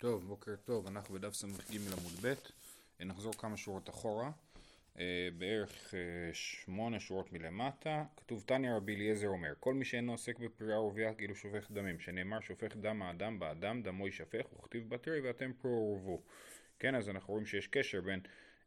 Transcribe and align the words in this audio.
טוב, 0.00 0.24
בוקר 0.26 0.56
טוב, 0.64 0.86
אנחנו 0.86 1.14
בדף 1.14 1.34
ס"ג 1.34 1.76
עמוד 1.76 2.12
ב', 2.22 2.34
נחזור 3.00 3.32
כמה 3.32 3.56
שורות 3.56 3.88
אחורה, 3.88 4.30
אה, 4.98 5.28
בערך 5.38 5.94
אה, 5.94 6.00
שמונה 6.32 7.00
שורות 7.00 7.32
מלמטה, 7.32 8.04
כתוב 8.16 8.42
תניא 8.46 8.72
רבי 8.72 8.94
אליעזר 8.94 9.28
אומר, 9.28 9.52
כל 9.60 9.74
מי 9.74 9.84
שאינו 9.84 10.12
עוסק 10.12 10.38
בפריאה 10.38 10.80
ורבייה 10.80 11.14
כאילו 11.14 11.34
שופך 11.34 11.70
דמים, 11.70 12.00
שנאמר 12.00 12.40
שופך 12.40 12.76
דם 12.76 13.02
האדם 13.02 13.38
באדם, 13.38 13.82
דמו 13.82 14.06
יישפך, 14.06 14.46
וכתיב 14.52 14.90
בתרי 14.90 15.20
ואתם 15.20 15.52
פרו 15.62 15.70
ורבו. 15.70 16.22
כן, 16.78 16.94
אז 16.94 17.08
אנחנו 17.08 17.32
רואים 17.32 17.46
שיש 17.46 17.66
קשר 17.66 18.00
בין 18.00 18.20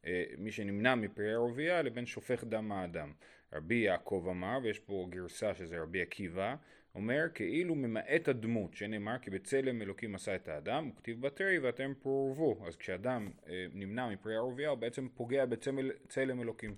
אה, 0.06 0.24
מי 0.38 0.52
שנמנע 0.52 0.96
מפריאה 0.96 1.42
ורבייה 1.42 1.82
לבין 1.82 2.06
שופך 2.06 2.44
דם 2.44 2.72
האדם. 2.72 3.14
רבי 3.54 3.76
יעקב 3.76 4.28
אמר, 4.30 4.58
ויש 4.64 4.80
פה 4.80 5.08
גרסה 5.10 5.56
שזה 5.56 5.82
רבי 5.82 6.02
עקיבא, 6.02 6.56
אומר 6.96 7.26
כאילו 7.34 7.76
ממעט 7.76 8.28
הדמות, 8.28 8.74
שנאמר 8.74 9.18
כי 9.22 9.30
בצלם 9.30 9.82
אלוקים 9.82 10.16
עשה 10.16 10.36
את 10.36 10.48
האדם, 10.48 10.86
הוא 10.86 10.96
כתיב 10.96 11.22
בתרי 11.22 11.60
ואתם 11.60 11.94
פורבו. 12.02 12.68
אז 12.68 12.76
כשאדם 12.76 13.32
אה, 13.48 13.66
נמנע 13.74 14.10
מפרי 14.10 14.36
ערבייה 14.36 14.70
הוא 14.70 14.78
בעצם 14.78 15.08
פוגע 15.14 15.46
בצלם 15.46 16.42
אלוקים. 16.42 16.76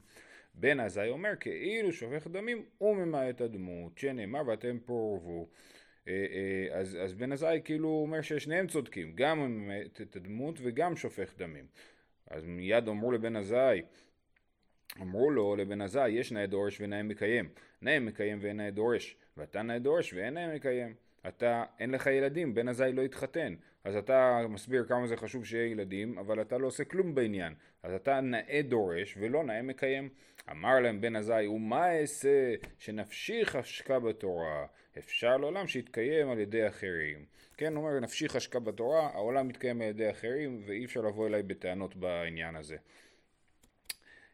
בן 0.53 0.79
עזאי 0.79 1.09
אומר 1.09 1.31
כאילו 1.39 1.93
שופך 1.93 2.27
דמים 2.27 2.65
הוא 2.77 2.95
ממעט 2.95 3.41
הדמות, 3.41 3.97
שנאמר 3.97 4.41
ואתם 4.47 4.77
פורבו. 4.85 5.49
אה, 6.07 6.13
אה, 6.13 6.79
אז, 6.79 6.97
אז 7.01 7.13
בן 7.13 7.31
עזאי 7.31 7.61
כאילו 7.63 7.89
אומר 7.89 8.21
ששניהם 8.21 8.67
צודקים, 8.67 9.15
גם 9.15 9.39
ממעט 9.39 10.01
את 10.01 10.15
הדמות 10.15 10.59
וגם 10.63 10.97
שופך 10.97 11.33
דמים. 11.37 11.65
אז 12.27 12.45
מיד 12.45 12.87
אמרו 12.87 13.11
לבן 13.11 13.35
עזאי 13.35 13.81
אמרו 15.01 15.31
לו 15.31 15.55
לבן 15.55 15.81
עזאי 15.81 16.09
יש 16.09 16.31
נאה 16.31 16.45
דורש 16.45 16.81
ונאה 16.81 17.03
מקיים, 17.03 17.49
נאה 17.81 17.99
מקיים 17.99 18.37
ואין 18.41 18.57
נאה 18.57 18.71
דורש. 18.71 19.17
ואתה 19.37 19.61
נאה 19.61 19.79
דורש 19.79 20.13
ואין 20.13 20.33
נאה 20.33 20.55
מקיים. 20.55 20.93
אתה, 21.27 21.63
אין 21.79 21.91
לך 21.91 22.07
ילדים, 22.07 22.53
בן 22.53 22.67
הזי 22.67 22.91
לא 22.93 23.01
התחתן. 23.01 23.55
אז 23.83 23.95
אתה 23.95 24.41
מסביר 24.49 24.85
כמה 24.87 25.07
זה 25.07 25.17
חשוב 25.17 25.45
שיהיה 25.45 25.71
ילדים, 25.71 26.17
אבל 26.17 26.41
אתה 26.41 26.57
לא 26.57 26.67
עושה 26.67 26.83
כלום 26.83 27.15
בעניין. 27.15 27.53
אז 27.83 27.93
אתה 27.93 28.21
נאה 28.21 28.61
דורש 28.63 29.17
ולא 29.19 29.43
נאה 29.43 29.61
מקיים. 29.61 30.09
אמר 30.51 30.79
להם 30.79 31.01
בן 31.01 31.15
הזי, 31.15 31.47
ומה 31.47 31.99
אעשה 31.99 32.53
שנפשי 32.79 33.45
חשקה 33.45 33.99
בתורה? 33.99 34.65
אפשר 34.97 35.37
לעולם 35.37 35.67
שיתקיים 35.67 36.29
על 36.29 36.39
ידי 36.39 36.67
אחרים. 36.67 37.25
כן, 37.57 37.75
הוא 37.75 37.83
אומר, 37.83 37.99
נפשי 37.99 38.29
חשקה 38.29 38.59
בתורה, 38.59 39.09
העולם 39.13 39.47
מתקיים 39.47 39.81
על 39.81 39.87
ידי 39.87 40.09
אחרים, 40.09 40.63
ואי 40.65 40.85
אפשר 40.85 41.01
לבוא 41.01 41.27
אליי 41.27 41.43
בטענות 41.43 41.95
בעניין 41.95 42.55
הזה. 42.55 42.77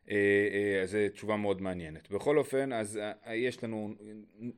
אה, 0.10 0.16
אה, 0.54 0.82
אז 0.82 0.92
זו 0.92 0.98
תשובה 1.14 1.36
מאוד 1.36 1.62
מעניינת. 1.62 2.12
בכל 2.12 2.38
אופן, 2.38 2.74
אז 2.74 2.98
אה, 2.98 3.36
יש 3.36 3.64
לנו 3.64 3.94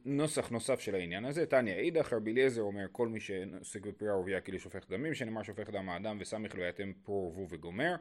נוסח 0.05 0.49
נוסף 0.49 0.79
של 0.79 0.95
העניין 0.95 1.25
הזה. 1.25 1.45
תניא 1.45 1.73
אידך, 1.73 2.13
רבי 2.13 2.31
אליעזר 2.31 2.61
אומר, 2.61 2.85
כל 2.91 3.07
מי 3.07 3.19
שעוסק 3.19 3.85
בפריאה 3.85 4.17
ורבייה 4.17 4.41
כאילו 4.41 4.59
שופך 4.59 4.89
דמים, 4.89 5.13
שנאמר 5.13 5.43
שופך 5.43 5.69
דם 5.69 5.89
האדם 5.89 6.17
וסמיך 6.19 6.55
לו 6.55 6.63
יתם 6.63 6.91
פרו 7.03 7.33
ורבו 7.35 7.47
וגומר. 7.49 7.95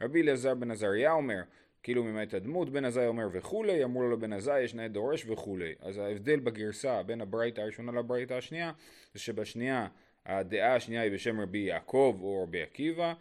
רבי 0.00 0.22
אליעזר 0.22 0.54
בן 0.54 0.70
עזריה 0.70 1.12
אומר, 1.12 1.40
כאילו 1.82 2.04
ממעט 2.04 2.34
הדמות, 2.34 2.70
בן 2.70 2.84
עזאי 2.84 3.06
אומר 3.06 3.28
וכולי, 3.32 3.84
אמרו 3.84 4.02
לו 4.02 4.10
לבן 4.10 4.32
עזאי 4.32 4.60
יש 4.60 4.74
נאה 4.74 4.88
דורש 4.88 5.24
וכולי. 5.28 5.74
אז 5.80 5.98
ההבדל 5.98 6.40
בגרסה 6.40 7.02
בין 7.02 7.20
הברייתא 7.20 7.60
הראשונה 7.60 7.92
לברייתא 7.92 8.34
השנייה, 8.34 8.72
זה 9.14 9.20
שבשנייה 9.20 9.88
הדעה 10.26 10.74
השנייה 10.74 11.02
היא 11.02 11.12
בשם 11.12 11.40
רבי 11.40 11.58
יעקב 11.58 12.18
או 12.20 12.42
רבי 12.42 12.62
עקיבא, 12.62 13.14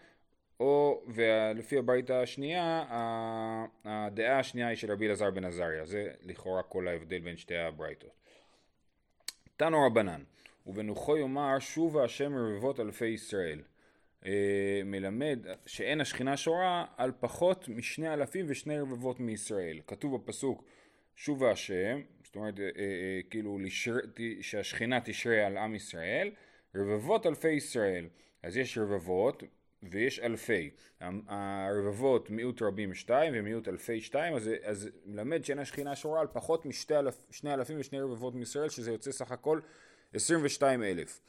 או, 0.60 1.04
ולפי 1.08 1.78
הברית 1.78 2.10
השנייה, 2.10 2.86
הדעה 3.86 4.40
השנייה 4.40 4.68
היא 4.68 4.78
של 4.78 4.92
רבי 4.92 5.08
אלעזר 5.08 5.32
בן 5.32 5.46
עזריה, 5.46 5.86
זה 5.86 6.12
לכאורה 6.22 6.64
כל 6.64 6.88
ההבדל 6.88 7.20
בין 7.20 7.38
שתי 7.38 7.58
הברייתות. 7.58 8.12
תנו 9.58 9.86
רבנן, 9.86 10.24
ובנוחו 10.68 11.18
יאמר 11.18 11.60
שובה 11.60 12.04
השם 12.04 12.36
רבבות 12.36 12.80
אלפי 12.80 13.06
ישראל. 13.06 13.62
אה, 14.26 14.82
מלמד 14.86 15.40
שאין 15.66 16.02
השכינה 16.02 16.38
שורה 16.38 16.86
על 16.98 17.12
פחות 17.20 17.70
משני 17.70 18.14
אלפים 18.14 18.46
ושני 18.50 18.80
רבבות 18.80 19.20
מישראל. 19.20 19.80
כתוב 19.88 20.16
בפסוק 20.16 20.64
שובה 21.16 21.52
השם, 21.52 22.02
זאת 22.24 22.36
אומרת 22.36 22.60
אה, 22.60 22.66
אה, 22.66 23.20
כאילו 23.30 23.60
לשר, 23.60 23.96
שהשכינה 24.42 25.00
תשרה 25.02 25.46
על 25.46 25.58
עם 25.58 25.76
ישראל, 25.76 26.32
רבבות 26.76 27.26
אלפי 27.26 27.52
ישראל. 27.52 28.10
אז 28.44 28.58
יש 28.58 28.78
רבבות 28.78 29.44
ויש 29.84 30.20
אלפי. 30.20 30.70
הרבבות 31.28 32.30
מיעוט 32.30 32.62
רבים 32.62 32.94
שתיים 32.94 33.34
ומיעוט 33.36 33.68
אלפי 33.68 34.02
שתיים, 34.02 34.36
אז, 34.36 34.50
אז 34.64 34.90
מלמד 35.06 35.46
שאין 35.46 35.60
השכינה 35.60 35.96
שורה 35.96 36.22
על 36.22 36.28
פחות 36.34 36.66
משני 36.66 37.00
אלף, 37.00 37.26
אלפים 37.46 37.80
ושני 37.80 38.00
רבבות 38.00 38.36
מישראל, 38.36 38.70
שזה 38.70 38.92
יוצא 38.92 39.12
סך 39.12 39.32
הכל 39.32 39.60
22 40.14 40.84
אלף. 40.84 41.22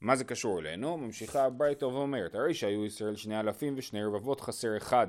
מה 0.00 0.16
זה 0.16 0.24
קשור 0.24 0.60
אלינו? 0.60 0.96
ממשיכה 0.96 1.44
הברייתא 1.44 1.84
ואומרת, 1.84 2.34
הרי 2.34 2.54
שהיו 2.54 2.84
ישראל 2.84 3.16
שני 3.16 3.40
אלפים 3.40 3.74
ושני 3.76 4.04
רבבות 4.04 4.40
חסר 4.40 4.76
אחד. 4.76 5.06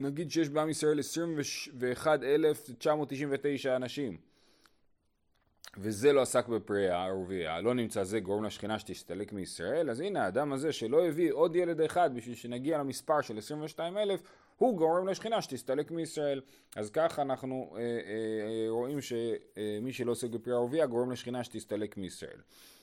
נגיד 0.00 0.30
שיש 0.30 0.48
בעם 0.48 0.70
ישראל 0.70 0.98
21,999 0.98 3.76
אנשים. 3.76 4.16
וזה 5.78 6.12
לא 6.12 6.22
עסק 6.22 6.48
בפריאה 6.48 7.04
ערבייה, 7.04 7.60
לא 7.60 7.74
נמצא 7.74 8.04
זה 8.04 8.20
גורם 8.20 8.44
לשכינה 8.44 8.78
שתסתלק 8.78 9.32
מישראל, 9.32 9.90
אז 9.90 10.00
הנה 10.00 10.24
האדם 10.24 10.52
הזה 10.52 10.72
שלא 10.72 11.06
הביא 11.06 11.32
עוד 11.32 11.56
ילד 11.56 11.80
אחד 11.80 12.10
בשביל 12.14 12.34
שנגיע 12.34 12.78
למספר 12.78 13.20
של 13.20 13.38
22 13.38 13.98
אלף, 13.98 14.20
הוא 14.56 14.76
גורם 14.76 15.08
לשכינה 15.08 15.42
שתסתלק 15.42 15.90
מישראל. 15.90 16.40
אז 16.76 16.90
ככה 16.90 17.22
אנחנו 17.22 17.74
אה, 17.76 17.80
אה, 17.80 18.66
רואים 18.68 19.00
שמי 19.00 19.18
אה, 19.86 19.92
שלא 19.92 20.12
עוסק 20.12 20.30
בפריאה 20.30 20.58
ערבייה 20.58 20.86
גורם 20.86 21.10
לשכינה 21.10 21.44
שתסתלק 21.44 21.96
מישראל. 21.96 22.40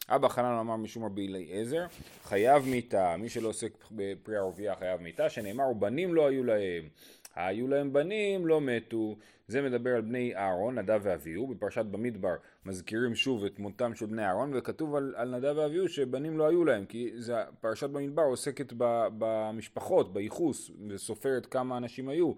אבא 0.10 0.28
חנן 0.28 0.58
אמר 0.60 0.76
משום 0.76 1.06
רבי 1.06 1.28
אליעזר, 1.28 1.86
חייב 2.24 2.66
מיתה, 2.66 3.16
מי 3.18 3.30
שלא 3.30 3.50
עוסק 3.50 3.72
בפריאה 3.92 4.42
ערבייה 4.42 4.76
חייב 4.76 5.02
מיתה, 5.02 5.30
שנאמר 5.30 5.68
ובנים 5.68 6.14
לא 6.14 6.28
היו 6.28 6.44
להם. 6.44 6.90
היו 7.36 7.68
להם 7.68 7.94
בנים, 7.94 8.48
לא 8.48 8.62
מתו. 8.62 9.16
זה 9.48 9.62
מדבר 9.62 9.96
על 9.96 10.02
בני 10.02 10.36
אהרון, 10.36 10.80
נדב 10.80 11.00
ואביהו. 11.04 11.48
בפרשת 11.48 11.86
במדבר 11.86 12.36
מזכירים 12.66 13.16
שוב 13.16 13.46
את 13.46 13.60
מותם 13.60 13.96
של 13.96 14.06
בני 14.06 14.26
אהרון, 14.26 14.52
וכתוב 14.54 14.96
על, 14.96 15.14
על 15.18 15.36
נדב 15.36 15.54
ואביהו 15.58 15.90
שבנים 15.90 16.38
לא 16.38 16.48
היו 16.48 16.66
להם, 16.66 16.86
כי 16.86 17.12
זה, 17.16 17.36
פרשת 17.62 17.90
במדבר 17.90 18.22
עוסקת 18.22 18.74
ב, 18.78 19.08
במשפחות, 19.18 20.14
בייחוס, 20.14 20.72
וסופרת 20.90 21.46
כמה 21.46 21.78
אנשים 21.78 22.10
היו. 22.10 22.34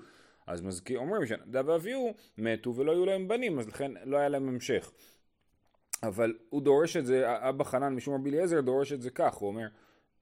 אז 0.47 0.61
מזכיר, 0.61 0.99
אומרים 0.99 1.25
שנדב 1.25 1.67
ואביהו 1.67 2.13
מתו 2.37 2.75
ולא 2.75 2.91
היו 2.91 3.05
להם 3.05 3.27
בנים, 3.27 3.59
אז 3.59 3.67
לכן 3.67 3.91
לא 4.03 4.17
היה 4.17 4.29
להם 4.29 4.49
המשך. 4.49 4.91
אבל 6.03 6.33
הוא 6.49 6.61
דורש 6.61 6.97
את 6.97 7.05
זה, 7.05 7.49
אבא 7.49 7.63
חנן 7.63 7.95
משום 7.95 8.15
רבי 8.15 8.29
אליעזר 8.29 8.61
דורש 8.61 8.93
את 8.93 9.01
זה 9.01 9.09
כך, 9.09 9.33
הוא 9.33 9.47
אומר, 9.47 9.67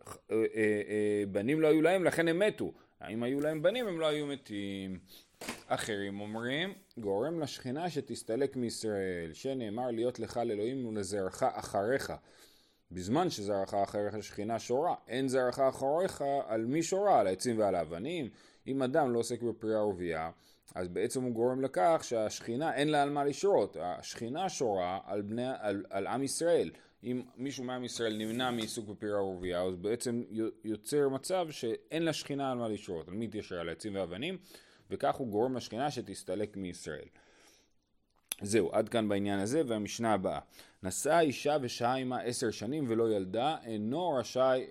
אה, 0.08 0.16
אה, 0.32 0.82
אה, 0.90 1.24
בנים 1.32 1.62
לא 1.62 1.68
היו 1.68 1.82
להם, 1.82 2.04
לכן 2.04 2.28
הם 2.28 2.40
מתו. 2.40 2.74
אם 3.10 3.24
היו 3.24 3.42
להם 3.42 3.62
בנים 3.62 3.88
הם 3.88 4.00
לא 4.00 4.08
היו 4.08 4.26
מתים. 4.26 5.00
אחרים 5.68 6.20
אומרים, 6.20 6.74
גורם 6.98 7.40
לשכינה 7.40 7.90
שתסתלק 7.90 8.56
מישראל, 8.56 9.34
שנאמר 9.34 9.92
להיות 9.92 10.20
לך 10.20 10.38
לאלוהים 10.38 10.86
ולזרעך 10.86 11.44
אחריך. 11.44 12.14
בזמן 12.92 13.30
שזרעך 13.30 13.74
אחריך 13.74 14.24
שכינה 14.24 14.60
שורה, 14.60 14.96
אין 15.08 15.28
זרעך 15.28 15.60
אחריך 15.60 16.24
על 16.48 16.66
מי 16.66 16.84
שורה? 16.84 17.20
על 17.20 17.28
העצים 17.28 17.60
ועל 17.60 17.76
האבנים. 17.76 18.30
אם 18.68 18.84
אדם 18.84 19.14
לא 19.14 19.20
עוסק 19.20 19.42
בפריאה 19.42 19.86
ורבייה, 19.86 20.32
אז 20.76 20.88
בעצם 20.88 21.24
הוא 21.24 21.32
גורם 21.32 21.62
לכך 21.62 22.02
שהשכינה 22.04 22.76
אין 22.76 22.88
לה 22.88 23.04
על 23.04 23.10
מה 23.10 23.24
לשרות. 23.24 23.78
השכינה 23.80 24.50
שורה 24.50 25.00
על, 25.06 25.22
בני, 25.22 25.48
על, 25.60 25.86
על 25.90 26.08
עם 26.08 26.24
ישראל. 26.24 26.72
אם 27.04 27.22
מישהו 27.38 27.64
מעם 27.64 27.84
ישראל 27.84 28.18
נמנע 28.18 28.52
מעיסוק 28.52 28.88
בפריאה 28.88 29.24
ורבייה, 29.24 29.62
אז 29.62 29.76
בעצם 29.76 30.24
יוצר 30.64 31.10
מצב 31.10 31.48
שאין 31.52 32.06
לשכינה 32.06 32.52
על 32.52 32.58
מה 32.58 32.68
לשרות, 32.68 33.08
על 33.08 33.14
מי 33.14 33.28
תשרה 33.32 33.62
על 33.62 33.70
עצים 33.70 33.96
ואבנים, 33.96 34.38
וכך 34.90 35.16
הוא 35.16 35.28
גורם 35.28 35.58
לשכינה 35.58 35.92
שתסתלק 35.92 36.58
מישראל. 36.58 37.06
זהו, 38.42 38.70
עד 38.72 38.90
כאן 38.90 39.10
בעניין 39.10 39.40
הזה, 39.40 39.62
והמשנה 39.68 40.14
הבאה. 40.14 40.40
נשאה 40.84 41.20
אישה 41.20 41.58
ושהה 41.62 41.96
עמה 41.96 42.20
עשר 42.20 42.52
שנים 42.52 42.86
ולא 42.88 43.12
ילדה, 43.12 43.58
אינו 43.66 44.10
רשאי. 44.10 44.66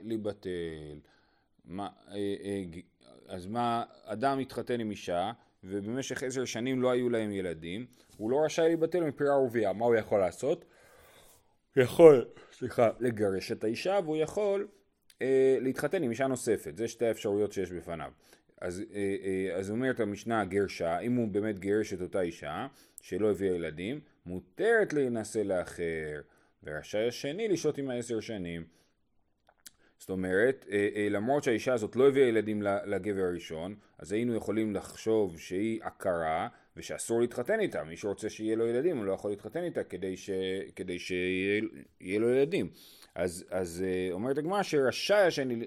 מה, 1.65 1.89
אה, 2.11 2.15
אה, 2.17 2.65
אז 3.27 3.47
מה, 3.47 3.85
אדם 4.05 4.39
התחתן 4.39 4.81
עם 4.81 4.91
אישה, 4.91 5.33
ובמשך 5.65 6.23
עשר 6.23 6.45
שנים 6.45 6.83
לא 6.83 6.91
היו 6.91 7.11
להם 7.11 7.33
ילדים, 7.33 7.87
הוא 8.17 8.31
לא 8.31 8.45
רשאי 8.45 8.73
לבטל 8.73 9.05
מפריאה 9.05 9.39
ורבייה, 9.39 9.73
מה 9.73 9.85
הוא 9.85 9.95
יכול 9.95 10.21
לעשות? 10.21 10.65
יכול, 11.77 12.25
סליחה, 12.53 12.91
לגרש 13.01 13.53
את 13.53 13.65
האישה 13.65 13.99
והוא 14.05 14.17
יכול 14.17 14.69
אה, 15.23 15.59
להתחתן 15.61 16.03
עם 16.03 16.11
אישה 16.11 16.27
נוספת, 16.27 16.77
זה 16.77 16.89
שתי 16.89 17.07
האפשרויות 17.07 17.53
שיש 17.53 17.73
בפניו. 17.73 18.11
אז, 18.61 18.83
אה, 18.95 19.17
אה, 19.25 19.57
אז 19.57 19.71
אומרת 19.71 20.01
המשנה 20.01 20.45
גרשה, 20.45 20.99
אם 20.99 21.15
הוא 21.15 21.29
באמת 21.29 21.59
גירש 21.59 21.93
את 21.93 22.01
אותה 22.01 22.21
אישה 22.21 22.67
שלא 23.01 23.31
הביאה 23.31 23.55
ילדים, 23.55 24.01
מותרת 24.27 24.93
להינשא 24.93 25.39
לאחר, 25.39 26.21
ורשאי 26.63 27.09
השני 27.09 27.49
לשהות 27.49 27.79
עם 27.79 27.91
העשר 27.91 28.21
שנים. 28.21 28.65
זאת 30.03 30.11
אומרת, 30.11 30.67
אה, 30.71 30.89
אה, 30.97 31.09
למרות 31.11 31.45
שהאישה 31.45 31.73
הזאת 31.75 31.97
לא 31.97 32.09
הביאה 32.09 32.27
ילדים 32.29 32.63
לגבר 32.63 33.23
הראשון, 33.23 33.75
אז 33.99 34.13
היינו 34.13 34.35
יכולים 34.35 34.75
לחשוב 34.75 35.39
שהיא 35.39 35.81
עקרה, 35.83 36.49
ושאסור 36.77 37.21
להתחתן 37.21 37.61
איתה, 37.61 37.85
מי 37.85 37.97
שרוצה 37.97 38.31
שיהיה 38.31 38.57
לו 38.57 38.67
ילדים 38.67 38.97
הוא 38.97 39.05
לא 39.05 39.13
יכול 39.13 39.31
להתחתן 39.31 39.63
איתה 39.63 39.85
כדי, 39.85 40.17
ש... 40.17 40.31
כדי 40.77 40.99
שיהיה 40.99 42.19
לו 42.19 42.31
ילדים. 42.31 42.71
אז, 43.15 43.45
אז 43.51 43.85
אה, 43.87 44.13
אומרת 44.13 44.39
הגמרא 44.39 44.63
שרשאי 44.63 45.27
השני 45.27 45.65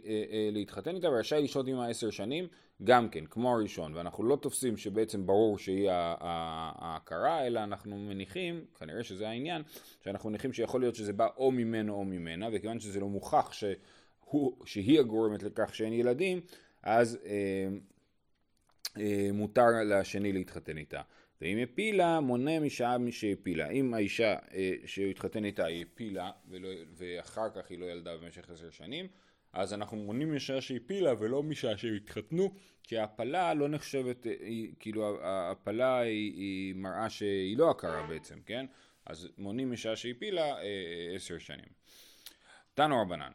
להתחתן 0.52 0.96
איתה 0.96 1.10
ורשאי 1.10 1.42
לשהות 1.42 1.68
עימה 1.68 1.88
עשר 1.88 2.10
שנים 2.10 2.48
גם 2.84 3.10
כן, 3.10 3.26
כמו 3.26 3.54
הראשון, 3.54 3.94
ואנחנו 3.96 4.24
לא 4.24 4.36
תופסים 4.36 4.78
שבעצם 4.78 5.26
ברור 5.26 5.58
שהיא 5.58 5.90
ההכרה, 5.92 7.48
אלא 7.48 7.64
אנחנו 7.64 7.98
מניחים, 7.98 8.66
כנראה 8.80 9.04
שזה 9.04 9.30
העניין, 9.30 9.62
שאנחנו 10.04 10.30
מניחים 10.30 10.54
שיכול 10.54 10.82
להיות 10.82 10.96
שזה 10.96 11.14
בא 11.14 11.28
או 11.38 11.52
ממנו 11.52 11.94
או 11.94 12.06
ממנה, 12.06 12.48
וכיוון 12.54 12.80
שזה 12.80 13.00
לא 13.00 13.08
מוכח 13.08 13.54
שהוא, 14.30 14.66
שהיא 14.66 15.00
הגורמת 15.00 15.44
לכך 15.44 15.76
שאין 15.76 15.94
ילדים, 15.94 16.42
אז 16.84 17.20
אה, 17.26 17.68
אה, 18.98 19.30
מותר 19.34 19.68
לשני 19.86 20.32
להתחתן 20.32 20.78
איתה. 20.78 21.02
ואם 21.42 21.58
הפילה, 21.64 22.20
מונה 22.20 22.60
משעה 22.60 22.98
שהפילה. 23.12 23.70
אם 23.70 23.94
האישה 23.94 24.36
אה, 24.54 24.74
שהוא 24.86 25.06
התחתן 25.08 25.46
איתה 25.46 25.66
היא 25.66 25.86
הפילה, 25.86 26.32
ולא, 26.50 26.70
ואחר 26.98 27.50
כך 27.50 27.70
היא 27.70 27.80
לא 27.80 27.86
ילדה 27.86 28.18
במשך 28.18 28.50
עשר 28.50 28.70
שנים, 28.70 29.08
אז 29.54 29.74
אנחנו 29.74 29.98
מונים 29.98 30.36
משעה 30.36 30.62
שהפילה 30.62 31.14
ולא 31.20 31.44
משעה 31.44 31.78
שהתחתנו, 31.78 32.54
כי 32.84 32.98
ההפלה 32.98 33.54
לא 33.54 33.68
נחשבת, 33.68 34.24
היא, 34.24 34.74
כאילו 34.80 35.22
ההפלה 35.22 36.00
היא, 36.00 36.34
היא 36.34 36.76
מראה 36.76 37.10
שהיא 37.10 37.58
לא 37.58 37.72
הכרה 37.72 38.08
בעצם, 38.08 38.40
כן? 38.46 38.66
אז 39.06 39.28
מונים 39.38 39.72
משעה 39.72 39.96
שהפילה 39.96 40.62
אה, 40.62 41.16
עשר 41.16 41.38
שנים. 41.38 41.70
תנו 42.74 43.02
רבנן, 43.02 43.32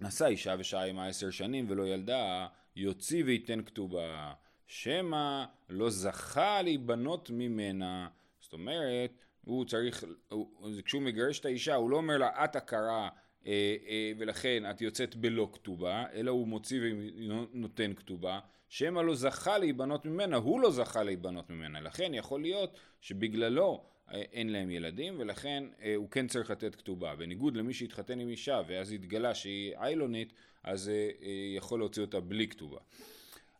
נשא 0.00 0.26
אישה 0.26 0.54
ושעה 0.58 0.86
עמה 0.86 1.06
עשר 1.06 1.30
שנים 1.30 1.66
ולא 1.68 1.88
ילדה, 1.88 2.46
יוציא 2.76 3.24
וייתן 3.24 3.62
כתובה. 3.62 4.32
שמא 4.66 5.44
לא 5.68 5.90
זכה 5.90 6.62
להיבנות 6.62 7.30
ממנה. 7.30 8.08
זאת 8.40 8.52
אומרת, 8.52 9.10
הוא 9.44 9.64
צריך, 9.64 10.04
הוא, 10.28 10.48
כשהוא 10.84 11.02
מגרש 11.02 11.40
את 11.40 11.44
האישה, 11.44 11.74
הוא 11.74 11.90
לא 11.90 11.96
אומר 11.96 12.18
לה 12.18 12.44
את 12.44 12.56
הכרה 12.56 13.08
אה, 13.46 13.76
אה, 13.88 14.12
ולכן 14.18 14.70
את 14.70 14.80
יוצאת 14.80 15.16
בלא 15.16 15.48
כתובה, 15.52 16.04
אלא 16.12 16.30
הוא 16.30 16.48
מוציא 16.48 16.80
ונותן 16.82 17.94
כתובה. 17.94 18.40
שמא 18.68 19.00
לא 19.00 19.14
זכה 19.14 19.58
להיבנות 19.58 20.06
ממנה, 20.06 20.36
הוא 20.36 20.60
לא 20.60 20.70
זכה 20.70 21.02
להיבנות 21.02 21.50
ממנה. 21.50 21.80
לכן 21.80 22.14
יכול 22.14 22.40
להיות 22.40 22.78
שבגללו 23.00 23.84
אין 24.10 24.48
להם 24.48 24.70
ילדים, 24.70 25.14
ולכן 25.18 25.64
אה, 25.82 25.94
הוא 25.94 26.10
כן 26.10 26.26
צריך 26.26 26.50
לתת 26.50 26.74
כתובה. 26.74 27.16
בניגוד 27.16 27.56
למי 27.56 27.74
שהתחתן 27.74 28.20
עם 28.20 28.28
אישה 28.28 28.60
ואז 28.66 28.92
התגלה 28.92 29.34
שהיא 29.34 29.76
איילונית, 29.76 30.32
אז 30.64 30.88
אה, 30.88 30.94
אה, 30.94 31.28
יכול 31.56 31.78
להוציא 31.78 32.02
אותה 32.02 32.20
בלי 32.20 32.48
כתובה. 32.48 32.78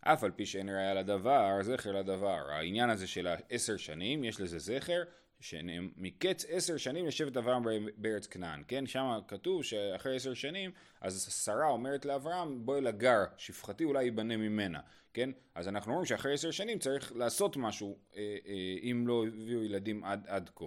אף 0.00 0.24
על 0.24 0.30
פי 0.30 0.46
שאין 0.46 0.68
ראיה 0.68 0.94
לדבר, 0.94 1.62
זכר 1.62 1.92
לדבר. 1.92 2.50
העניין 2.50 2.90
הזה 2.90 3.06
של 3.06 3.26
העשר 3.26 3.76
שנים, 3.76 4.24
יש 4.24 4.40
לזה 4.40 4.58
זכר, 4.58 5.02
שמקץ 5.40 6.44
עשר 6.48 6.76
שנים 6.76 7.06
לשבט 7.06 7.36
אברהם 7.36 7.62
בארץ 7.96 8.26
כנען, 8.26 8.62
כן? 8.68 8.86
שם 8.86 9.18
כתוב 9.28 9.64
שאחרי 9.64 10.16
עשר 10.16 10.34
שנים, 10.34 10.70
אז 11.00 11.42
שרה 11.44 11.68
אומרת 11.68 12.04
לאברהם, 12.04 12.66
בואי 12.66 12.80
לגר, 12.80 13.24
שפחתי 13.36 13.84
אולי 13.84 14.04
ייבנה 14.04 14.36
ממנה, 14.36 14.80
כן? 15.14 15.30
אז 15.54 15.68
אנחנו 15.68 15.92
רואים 15.92 16.06
שאחרי 16.06 16.34
עשר 16.34 16.50
שנים 16.50 16.78
צריך 16.78 17.12
לעשות 17.16 17.56
משהו, 17.56 17.98
אה, 18.16 18.36
אה, 18.46 18.76
אם 18.82 19.04
לא 19.06 19.24
הביאו 19.26 19.62
ילדים 19.62 20.04
עד, 20.04 20.26
עד 20.28 20.50
כה. 20.54 20.64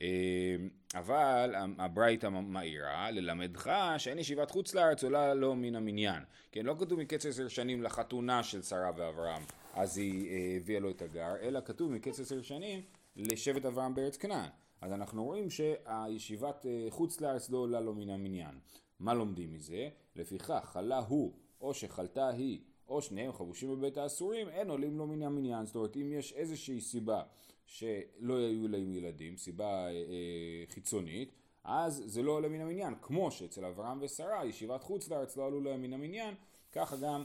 אה, 0.00 0.56
אבל 0.94 1.54
הברייתא 1.78 2.26
מאירה 2.26 3.10
ללמדך 3.10 3.72
שאין 3.98 4.18
ישיבת 4.18 4.50
חוץ 4.50 4.74
לארץ 4.74 5.04
עולה 5.04 5.34
לו 5.34 5.54
מן 5.54 5.74
המניין. 5.74 6.22
כן, 6.52 6.66
לא 6.66 6.76
כתוב 6.80 7.00
מקץ 7.00 7.26
עשר 7.26 7.48
שנים 7.48 7.82
לחתונה 7.82 8.42
של 8.42 8.62
שרה 8.62 8.90
ואברהם, 8.96 9.42
אז 9.74 9.98
היא 9.98 10.30
אה, 10.30 10.56
הביאה 10.56 10.80
לו 10.80 10.90
את 10.90 11.02
הגר, 11.02 11.36
אלא 11.42 11.60
כתוב 11.64 11.92
מקץ 11.92 12.20
עשר 12.20 12.42
שנים 12.42 12.82
לשבט 13.16 13.64
אברהם 13.64 13.94
בארץ 13.94 14.16
כנען. 14.16 14.50
אז 14.80 14.92
אנחנו 14.92 15.24
רואים 15.24 15.50
שהישיבת 15.50 16.66
אה, 16.66 16.86
חוץ 16.90 17.20
לארץ 17.20 17.50
לא 17.50 17.58
עולה 17.58 17.80
לו 17.80 17.94
מן 17.94 18.10
המניין. 18.10 18.58
מה 18.98 19.14
לומדים 19.14 19.52
מזה? 19.52 19.88
לפיכך 20.16 20.60
חלה 20.64 20.98
הוא 20.98 21.32
או 21.60 21.74
שחלתה 21.74 22.28
היא 22.28 22.60
או 22.88 23.02
שניהם 23.02 23.32
חבושים 23.32 23.76
בבית 23.76 23.96
האסורים 23.96 24.48
אין 24.48 24.70
עולים 24.70 24.98
לו 24.98 25.06
מן 25.06 25.22
המניין. 25.22 25.66
זאת 25.66 25.76
אומרת 25.76 25.96
אם 25.96 26.12
יש 26.12 26.32
איזושהי 26.32 26.80
סיבה 26.80 27.22
שלא 27.66 28.36
היו 28.36 28.68
להם 28.68 28.92
ילדים, 28.92 29.36
סיבה 29.36 29.86
אה, 29.86 29.90
אה, 29.90 30.64
חיצונית, 30.68 31.34
אז 31.64 32.02
זה 32.06 32.22
לא 32.22 32.32
עולה 32.32 32.48
מן 32.48 32.60
המניין. 32.60 32.94
כמו 33.02 33.30
שאצל 33.30 33.64
אברהם 33.64 33.98
ושרה, 34.00 34.46
ישיבת 34.46 34.82
חוץ 34.82 35.08
לארץ 35.08 35.36
לא 35.36 35.46
עלו 35.46 35.60
להם 35.60 35.82
מן 35.82 35.92
המניין, 35.92 36.34
ככה 36.72 36.96
גם 36.96 37.24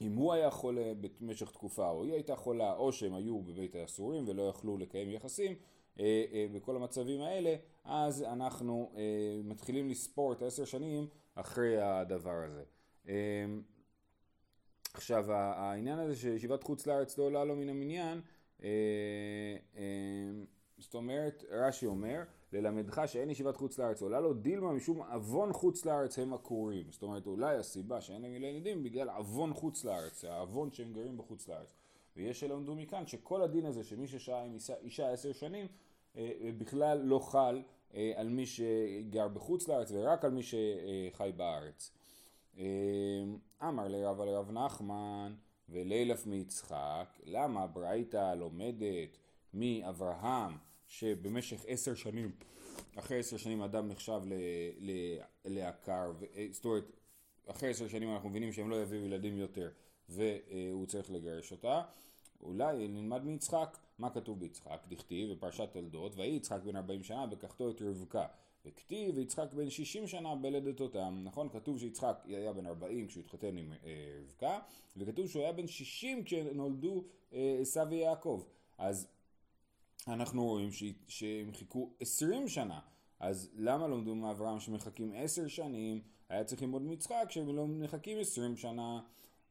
אם 0.00 0.14
הוא 0.14 0.32
היה 0.32 0.50
חולה 0.50 0.92
במשך 1.20 1.50
תקופה, 1.50 1.88
או 1.90 2.04
היא 2.04 2.12
הייתה 2.12 2.36
חולה, 2.36 2.72
או 2.72 2.92
שהם 2.92 3.14
היו 3.14 3.42
בבית 3.42 3.74
האסורים 3.76 4.28
ולא 4.28 4.42
יכלו 4.42 4.78
לקיים 4.78 5.10
יחסים, 5.10 5.54
אה, 6.00 6.24
אה, 6.32 6.46
בכל 6.52 6.76
המצבים 6.76 7.20
האלה, 7.20 7.54
אז 7.84 8.22
אנחנו 8.22 8.92
אה, 8.96 9.02
מתחילים 9.44 9.88
לספור 9.88 10.32
את 10.32 10.42
העשר 10.42 10.64
שנים 10.64 11.06
אחרי 11.34 11.80
הדבר 11.80 12.44
הזה. 12.44 12.62
עכשיו 14.94 15.32
העניין 15.32 15.98
הזה 15.98 16.16
שישיבת 16.16 16.62
חוץ 16.62 16.86
לארץ 16.86 17.18
לא 17.18 17.24
עולה 17.24 17.44
לו 17.44 17.56
מן 17.56 17.68
המניין, 17.68 18.20
זאת 20.78 20.94
אומרת, 20.94 21.44
רש"י 21.50 21.86
אומר, 21.86 22.22
ללמדך 22.52 23.02
שאין 23.06 23.30
ישיבת 23.30 23.56
חוץ 23.56 23.78
לארץ 23.78 24.02
עולה 24.02 24.20
לו 24.20 24.34
דילמה 24.34 24.72
משום 24.72 25.02
עוון 25.02 25.52
חוץ 25.52 25.84
לארץ 25.84 26.18
הם 26.18 26.34
עקורים. 26.34 26.86
זאת 26.90 27.02
אומרת, 27.02 27.26
אולי 27.26 27.56
הסיבה 27.56 28.00
שאין 28.00 28.22
להם 28.22 28.34
ילדים 28.34 28.82
בגלל 28.82 29.10
עוון 29.10 29.54
חוץ 29.54 29.84
לארץ, 29.84 30.24
העוון 30.24 30.72
שהם 30.72 30.92
גרים 30.92 31.16
בחוץ 31.16 31.48
לארץ. 31.48 31.74
ויש 32.16 32.40
שלמדו 32.40 32.74
מכאן 32.74 33.06
שכל 33.06 33.42
הדין 33.42 33.66
הזה 33.66 33.84
שמי 33.84 34.08
ששהה 34.08 34.44
עם 34.44 34.56
אישה 34.82 35.10
עשר 35.10 35.32
שנים 35.32 35.66
אה, 36.16 36.50
בכלל 36.58 36.98
לא 36.98 37.18
חל 37.18 37.62
על 38.16 38.28
מי 38.28 38.46
שגר 38.46 39.28
בחוץ 39.28 39.68
לארץ 39.68 39.90
ורק 39.92 40.24
על 40.24 40.30
מי 40.30 40.42
שחי 40.42 41.30
בארץ. 41.36 41.92
אמר 43.62 43.88
לרב 43.88 44.20
על 44.20 44.28
רב 44.28 44.50
נחמן 44.50 45.34
ולילף 45.68 46.26
מיצחק, 46.26 47.18
למה 47.24 47.66
ברייתא 47.66 48.34
לומדת 48.34 49.18
מאברהם 49.54 50.52
שבמשך 50.90 51.64
עשר 51.66 51.94
שנים, 51.94 52.30
אחרי 52.96 53.18
עשר 53.18 53.36
שנים 53.36 53.62
אדם 53.62 53.88
נחשב 53.88 54.22
לעקר, 55.44 56.12
אה, 56.36 56.46
זאת 56.50 56.64
אומרת, 56.64 56.84
אחרי 57.46 57.70
עשר 57.70 57.88
שנים 57.88 58.12
אנחנו 58.12 58.28
מבינים 58.28 58.52
שהם 58.52 58.70
לא 58.70 58.82
יביאו 58.82 59.04
ילדים 59.04 59.38
יותר 59.38 59.70
והוא 60.08 60.86
צריך 60.86 61.10
לגרש 61.10 61.52
אותה, 61.52 61.82
אולי 62.40 62.88
נלמד 62.88 63.24
מיצחק, 63.24 63.78
מה 63.98 64.10
כתוב 64.10 64.40
ביצחק? 64.40 64.84
דכתיב 64.88 65.32
בפרשת 65.32 65.68
תולדות, 65.72 66.16
ויהי 66.16 66.36
יצחק 66.36 66.62
בן 66.62 66.76
ארבעים 66.76 67.02
שנה 67.02 67.26
בקחתו 67.26 67.70
את 67.70 67.82
רבקה. 67.82 68.26
וכתיב 68.64 69.16
ויצחק 69.16 69.54
בן 69.54 69.70
שישים 69.70 70.06
שנה 70.06 70.34
בלדת 70.34 70.80
אותם, 70.80 71.20
נכון? 71.24 71.48
כתוב 71.48 71.78
שיצחק 71.78 72.22
היה 72.24 72.52
בן 72.52 72.66
ארבעים 72.66 73.06
כשהוא 73.06 73.24
התחתן 73.24 73.56
עם 73.56 73.72
אה, 73.72 74.18
רבקה, 74.22 74.58
וכתוב 74.96 75.26
שהוא 75.26 75.42
היה 75.42 75.52
בן 75.52 75.66
שישים 75.66 76.24
כשנולדו 76.24 77.04
אה, 77.32 77.58
עשו 77.60 77.80
ויעקב. 77.90 78.42
אז 78.78 79.08
אנחנו 80.08 80.44
רואים 80.44 80.72
ש... 80.72 80.84
שהם 81.08 81.52
חיכו 81.52 81.90
עשרים 82.00 82.48
שנה. 82.48 82.80
אז 83.20 83.50
למה 83.54 83.86
לומדו 83.88 84.14
מאברהם 84.14 84.60
שמחכים 84.60 85.12
עשר 85.16 85.48
שנים? 85.48 86.00
היה 86.28 86.44
צריך 86.44 86.62
ללמוד 86.62 86.82
מיצחק 86.82 87.26
שהם 87.28 87.56
לא 87.56 87.66
מחכים 87.66 88.18
עשרים 88.18 88.56
שנה. 88.56 89.00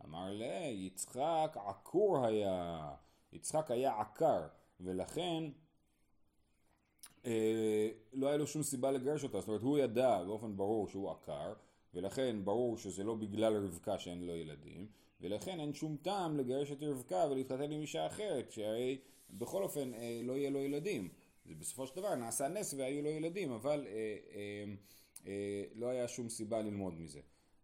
אמר 0.06 0.34
לה, 0.34 0.68
יצחק 0.72 1.58
עקור 1.68 2.26
היה. 2.26 2.92
יצחק 3.34 3.72
היה 3.72 4.02
עקר, 4.02 4.48
ולכן 4.80 5.44
אה, 7.26 7.90
לא 8.14 8.28
היה 8.28 8.38
לו 8.38 8.48
שום 8.48 8.64
סיבה 8.64 8.92
לגרש 8.92 9.24
אותה. 9.24 9.40
זאת 9.40 9.48
אומרת, 9.48 9.62
הוא 9.62 9.78
ידע 9.78 10.24
באופן 10.24 10.58
ברור 10.58 10.88
שהוא 10.88 11.12
עקר, 11.12 11.54
ולכן 11.94 12.46
ברור 12.46 12.78
שזה 12.78 13.04
לא 13.04 13.16
בגלל 13.16 13.66
רבקה 13.66 14.00
שאין 14.00 14.24
לו 14.28 14.36
ילדים, 14.36 14.88
ולכן 15.22 15.60
אין 15.60 15.74
שום 15.74 15.98
טעם 16.02 16.38
לגרש 16.38 16.72
את 16.72 16.84
רבקה 16.84 17.28
ולהתחתן 17.32 17.72
עם 17.72 17.82
אישה 17.82 18.08
אחרת, 18.08 18.52
שהרי 18.52 18.98
בכל 19.32 19.64
אופן 19.64 19.94
אה, 19.94 20.22
לא 20.24 20.34
יהיה 20.34 20.50
לו 20.50 20.60
ילדים. 20.60 21.10
זה 21.46 21.56
בסופו 21.56 21.88
של 21.88 21.96
דבר 21.96 22.16
נעשה 22.16 22.48
נס 22.48 22.74
והיו 22.74 23.02
לו 23.02 23.10
ילדים, 23.10 23.52
אבל 23.52 23.88
אה, 23.88 24.18
אה, 24.36 24.64
אה, 25.28 25.64
לא 25.76 25.88
היה 25.90 26.08
שום 26.08 26.30
סיבה 26.30 26.62
ללמוד 26.62 27.00
מזה. 27.00 27.20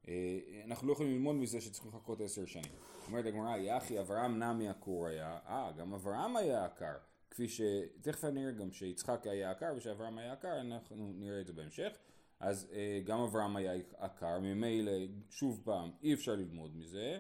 אה, 0.07 0.39
אנחנו 0.65 0.87
לא 0.87 0.93
יכולים 0.93 1.13
ללמוד 1.13 1.35
מזה 1.35 1.61
שצריכים 1.61 1.91
לחכות 1.91 2.21
עשר 2.21 2.45
שנים. 2.45 2.71
אומרת 3.07 3.25
הגמרא, 3.25 3.57
יחי 3.57 3.99
אברהם 3.99 4.43
נמי 4.43 4.69
עקור 4.69 5.07
היה, 5.07 5.39
אה, 5.47 5.71
גם 5.77 5.93
אברהם 5.93 6.35
היה 6.35 6.65
עקר. 6.65 6.93
כפי 7.31 7.47
ש... 7.47 7.61
תכף 8.01 8.25
אני 8.25 8.43
אראה 8.43 8.51
גם 8.51 8.71
שיצחק 8.71 9.27
היה 9.27 9.51
עקר 9.51 9.73
ושאברהם 9.77 10.17
היה 10.17 10.33
עקר, 10.33 10.61
אנחנו 10.61 11.11
נראה 11.15 11.41
את 11.41 11.47
זה 11.47 11.53
בהמשך. 11.53 11.97
אז 12.39 12.67
אה, 12.73 13.01
גם 13.05 13.19
אברהם 13.19 13.55
היה 13.55 13.73
עקר, 13.97 14.39
ממילא 14.39 14.91
שוב 15.29 15.61
פעם 15.63 15.91
אי 16.03 16.13
אפשר 16.13 16.35
ללמוד 16.35 16.77
מזה. 16.77 17.19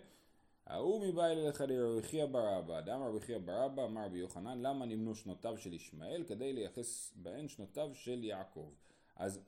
ההוא 0.67 1.07
מבעל 1.07 1.37
אליך 1.37 1.61
לרבי 1.67 2.01
חייא 2.01 2.25
בר 2.25 2.59
אבא, 2.59 2.81
דאמר 2.81 3.07
רבי 3.07 3.21
חייא 3.21 3.37
בר 3.37 3.65
אבא, 3.65 3.85
אמר 3.85 4.05
רבי 4.05 4.17
יוחנן, 4.17 4.61
למה 4.61 4.85
נמנו 4.85 5.15
שנותיו 5.15 5.57
של 5.57 5.73
ישמעאל 5.73 6.23
כדי 6.27 6.53
לייחס 6.53 7.13
בהן 7.15 7.47
שנותיו 7.47 7.89
של 7.93 8.23
יעקב. 8.23 8.69
אז 9.15 9.39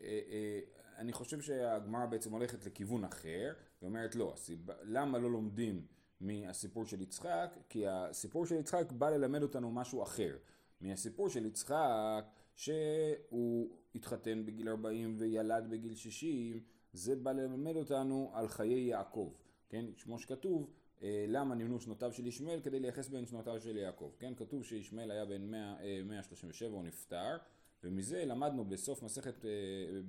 אה, 0.00 0.20
אה, 0.30 0.60
אני 0.98 1.12
חושב 1.12 1.40
שהגמרא 1.40 2.06
בעצם 2.06 2.32
הולכת 2.32 2.66
לכיוון 2.66 3.04
אחר, 3.04 3.52
ואומרת 3.82 4.14
לא, 4.14 4.34
למה 4.82 5.18
לא 5.18 5.30
לומדים 5.30 5.86
מהסיפור 6.20 6.84
של 6.84 7.00
יצחק, 7.00 7.56
כי 7.68 7.86
הסיפור 7.86 8.46
של 8.46 8.54
יצחק 8.54 8.92
בא 8.92 9.10
ללמד 9.10 9.42
אותנו 9.42 9.70
משהו 9.70 10.02
אחר. 10.02 10.36
מהסיפור 10.80 11.28
של 11.28 11.46
יצחק, 11.46 12.24
שהוא 12.56 13.70
התחתן 13.94 14.46
בגיל 14.46 14.68
40 14.68 15.16
וילד 15.18 15.70
בגיל 15.70 15.94
60, 15.94 16.60
זה 16.92 17.16
בא 17.16 17.32
ללמד 17.32 17.76
אותנו 17.76 18.30
על 18.34 18.48
חיי 18.48 18.80
יעקב, 18.80 19.32
כן? 19.70 19.84
כמו 20.02 20.18
שכתוב, 20.18 20.70
אה, 21.02 21.24
למה 21.28 21.54
נמנו 21.54 21.80
שנותיו 21.80 22.12
של 22.12 22.26
ישמעאל 22.26 22.60
כדי 22.60 22.80
לייחס 22.80 23.08
בין 23.08 23.26
שנותיו 23.26 23.60
של 23.60 23.76
יעקב, 23.76 24.10
כן? 24.18 24.34
כתוב 24.36 24.64
שישמעאל 24.64 25.10
היה 25.10 25.24
בן 25.24 25.46
100, 25.46 25.76
137, 26.04 26.68
אה, 26.68 26.74
הוא 26.74 26.84
נפטר, 26.84 27.36
ומזה 27.84 28.24
למדנו 28.24 28.64
בסוף 28.64 29.02
מסכת, 29.02 29.44
אה, 29.44 29.50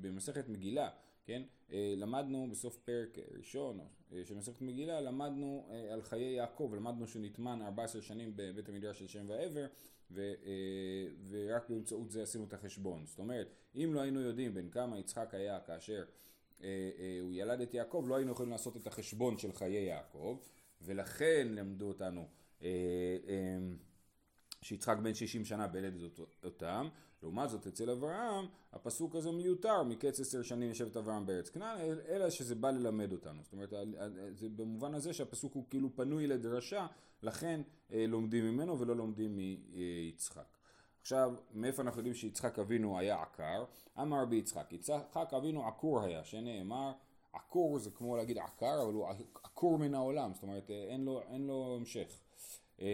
במסכת 0.02 0.50
מגילה, 0.50 0.90
כן? 1.26 1.42
למדנו 1.98 2.48
בסוף 2.52 2.78
פרק 2.78 3.18
ראשון 3.38 3.80
של 4.24 4.36
מסכת 4.36 4.62
מגילה, 4.62 5.02
למדנו 5.02 5.68
על 5.92 6.02
חיי 6.02 6.34
יעקב, 6.34 6.74
למדנו 6.76 7.08
שנטמן 7.08 7.62
14 7.62 8.02
שנים 8.02 8.34
בבית 8.36 8.70
המדרש 8.70 9.00
של 9.00 9.08
שם 9.08 9.26
ועבר, 9.28 9.66
ו, 10.12 10.34
ורק 11.30 11.70
באמצעות 11.70 12.12
זה 12.12 12.24
עשינו 12.24 12.44
את 12.44 12.54
החשבון. 12.54 13.06
זאת 13.06 13.20
אומרת, 13.20 13.48
אם 13.76 13.92
לא 13.94 14.02
היינו 14.02 14.22
יודעים 14.22 14.54
בין 14.54 14.70
כמה 14.70 15.00
יצחק 15.00 15.34
היה 15.34 15.60
כאשר 15.60 16.04
הוא 17.22 17.32
ילד 17.34 17.62
את 17.62 17.74
יעקב, 17.74 18.06
לא 18.08 18.16
היינו 18.16 18.32
יכולים 18.32 18.52
לעשות 18.52 18.78
את 18.78 18.88
החשבון 18.88 19.38
של 19.38 19.54
חיי 19.54 19.84
יעקב. 19.84 20.38
ולכן 20.86 21.48
למדו 21.52 21.88
אותנו 21.88 22.28
אה, 22.62 22.68
אה, 23.28 23.58
שיצחק 24.62 24.98
בן 24.98 25.14
60 25.14 25.46
שנה 25.46 25.68
בילד 25.68 25.94
אותם, 26.44 26.88
לעומת 27.24 27.50
זאת 27.50 27.68
אצל 27.68 27.90
אברהם 27.90 28.46
הפסוק 28.74 29.16
הזה 29.16 29.32
מיותר 29.32 29.84
מקץ 29.84 30.20
עשר 30.20 30.42
שנים 30.42 30.70
יושבת 30.70 30.98
אברהם 30.98 31.26
בארץ 31.26 31.50
כנען 31.50 31.80
אלא 32.10 32.30
שזה 32.30 32.56
בא 32.56 32.72
ללמד 32.72 33.12
אותנו 33.12 33.44
זאת 33.44 33.54
אומרת 33.54 33.74
זה 34.36 34.50
במובן 34.50 34.94
הזה 34.94 35.14
שהפסוק 35.14 35.54
הוא 35.54 35.66
כאילו 35.70 35.96
פנוי 35.96 36.28
לדרשה 36.28 36.88
לכן 37.24 37.62
אה, 37.92 38.06
לומדים 38.08 38.46
ממנו 38.46 38.80
ולא 38.80 38.96
לומדים 38.96 39.38
מיצחק 39.38 40.58
עכשיו 41.02 41.34
מאיפה 41.54 41.82
אנחנו 41.82 42.00
יודעים 42.00 42.16
שיצחק 42.16 42.60
אבינו 42.60 43.00
היה 43.00 43.22
עקר 43.22 43.64
אמר 44.02 44.26
ביצחק 44.26 44.72
יצחק 44.72 45.34
אבינו 45.38 45.68
עקור 45.68 46.02
היה 46.02 46.24
שנאמר 46.24 46.92
עקור 47.34 47.80
זה 47.80 47.92
כמו 47.92 48.18
להגיד 48.18 48.38
עקר, 48.38 48.82
אבל 48.84 48.94
הוא 48.94 49.08
עקור 49.44 49.78
מן 49.78 49.94
העולם, 49.94 50.34
זאת 50.34 50.44
אומרת 50.44 50.70
אין 50.70 51.06
לו, 51.06 51.22
אין 51.22 51.48
לו 51.48 51.76
המשך. 51.80 52.20
אמ, 52.80 52.86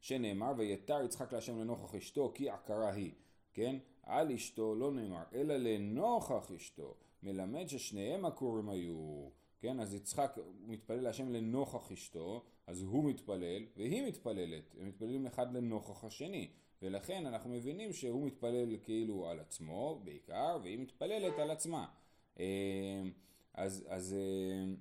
שנאמר 0.00 0.52
ויתר 0.56 1.04
יצחק 1.04 1.32
להשם 1.32 1.60
לנוכח 1.60 1.94
אשתו 1.94 2.32
כי 2.34 2.50
עקרה 2.50 2.92
היא, 2.92 3.12
כן? 3.54 3.76
על 4.02 4.32
אשתו 4.32 4.74
לא 4.74 4.92
נאמר 4.92 5.22
אלא 5.34 5.56
לנוכח 5.56 6.50
אשתו, 6.56 6.94
מלמד 7.22 7.68
ששניהם 7.68 8.24
עקורים 8.24 8.68
היו, 8.68 9.28
כן? 9.60 9.80
אז 9.80 9.94
יצחק 9.94 10.38
מתפלל 10.66 11.00
להשם 11.00 11.28
לנוכח 11.28 11.92
אשתו, 11.92 12.44
אז 12.66 12.82
הוא 12.82 13.04
מתפלל 13.04 13.66
והיא 13.76 14.08
מתפללת, 14.08 14.74
הם 14.80 14.88
מתפללים 14.88 15.26
אחד 15.26 15.56
לנוכח 15.56 16.04
השני, 16.04 16.50
ולכן 16.82 17.26
אנחנו 17.26 17.50
מבינים 17.50 17.92
שהוא 17.92 18.26
מתפלל 18.26 18.76
כאילו 18.82 19.28
על 19.28 19.40
עצמו 19.40 20.00
בעיקר, 20.04 20.58
והיא 20.62 20.78
מתפללת 20.78 21.38
על 21.38 21.50
עצמה. 21.50 21.86
אמ, 22.38 22.44
אז, 23.54 23.84
אז, 23.88 24.14
אמ, 24.14 24.76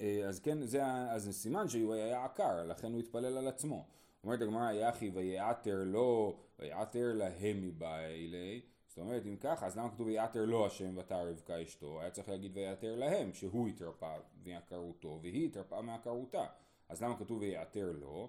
אה, 0.00 0.28
אז 0.28 0.40
כן, 0.40 0.66
זה, 0.66 0.86
אז 0.86 1.28
סימן 1.32 1.68
שהוא 1.68 1.94
היה 1.94 2.24
עקר, 2.24 2.64
לכן 2.64 2.92
הוא 2.92 3.00
התפלל 3.00 3.38
על 3.38 3.48
עצמו. 3.48 3.86
אומרת 4.24 4.40
הגמרא, 4.42 4.72
יחי 4.72 5.10
ויעתר 5.10 5.82
לו, 5.84 6.40
ויעתר 6.58 7.12
להם 7.14 7.62
מבעילי. 7.62 8.60
זאת 8.98 9.06
אומרת, 9.06 9.26
אם 9.26 9.36
ככה, 9.36 9.66
אז 9.66 9.76
למה 9.78 9.90
כתוב 9.90 10.06
ויעתר 10.06 10.44
לו 10.44 10.66
השם 10.66 10.98
ותא 10.98 11.14
רבקה 11.14 11.62
אשתו? 11.62 12.00
היה 12.00 12.10
צריך 12.10 12.28
להגיד 12.28 12.50
ויעתר 12.54 12.96
להם, 12.96 13.32
שהוא 13.32 13.68
התרפא 13.68 14.16
מעקרותו, 14.46 15.18
והיא 15.22 15.46
התרפאה 15.46 15.82
מעקרותה. 15.82 16.46
אז 16.88 17.02
למה 17.02 17.18
כתוב 17.18 17.40
ויעתר 17.40 17.92
לו? 17.92 18.28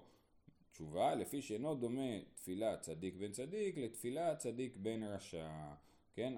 תשובה, 0.72 1.14
לפי 1.14 1.42
שאינו 1.42 1.74
דומה 1.74 2.20
תפילת 2.34 2.80
צדיק 2.80 3.16
בן 3.16 3.32
צדיק 3.32 3.78
לתפילת 3.78 4.38
צדיק 4.38 4.76
בן 4.76 5.02
רשע. 5.02 5.48
כן, 6.14 6.34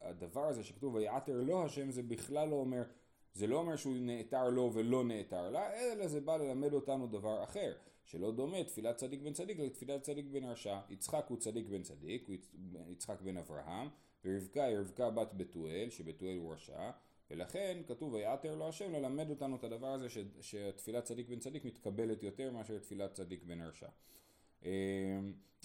הדבר 0.00 0.44
הזה 0.44 0.64
שכתוב 0.64 0.94
ויעתר 0.94 1.40
לו 1.40 1.64
השם 1.64 1.90
זה 1.90 2.02
בכלל 2.02 2.48
לא 2.48 2.56
אומר, 2.56 2.82
זה 3.36 3.46
לא 3.46 3.56
אומר 3.56 3.76
שהוא 3.76 3.96
נעתר 3.96 4.48
לו 4.48 4.70
ולא 4.74 5.04
נעתר 5.04 5.50
לה, 5.50 5.74
אלא 5.74 6.08
זה 6.08 6.20
בא 6.20 6.36
ללמד 6.36 6.72
אותנו 6.72 7.06
דבר 7.06 7.44
אחר, 7.44 7.72
שלא 8.04 8.32
דומה 8.32 8.64
תפילת 8.64 8.96
צדיק 8.96 9.20
בן 9.20 9.32
צדיק 9.32 9.58
לתפילת 9.58 10.02
צדיק 10.02 10.26
בן 10.32 10.44
רשע. 10.44 10.78
יצחק 10.90 11.26
הוא 11.28 11.38
צדיק 11.38 11.66
בן 11.66 11.82
צדיק, 11.82 12.28
הוא 12.28 12.36
יצחק 12.92 13.20
בן 13.20 13.36
אברהם, 13.36 13.88
ורבקה 14.24 14.64
היא 14.64 14.78
רבקה 14.78 15.10
בת 15.10 15.34
בתואל, 15.34 15.90
שבתואל 15.90 16.36
הוא 16.36 16.52
רשע, 16.52 16.90
ולכן 17.30 17.78
כתוב 17.86 18.12
ויעתר 18.12 18.54
לו 18.54 18.68
השם 18.68 18.92
ללמד 18.92 19.30
אותנו 19.30 19.56
את 19.56 19.64
הדבר 19.64 19.88
הזה 19.92 20.08
ש, 20.08 20.18
שתפילת 20.40 21.04
צדיק 21.04 21.28
בן 21.28 21.38
צדיק 21.38 21.64
מתקבלת 21.64 22.22
יותר 22.22 22.52
מאשר 22.52 22.78
תפילת 22.78 23.12
צדיק 23.12 23.42
בן 23.42 23.60
רשע. 23.60 23.88
אמ, 24.64 24.70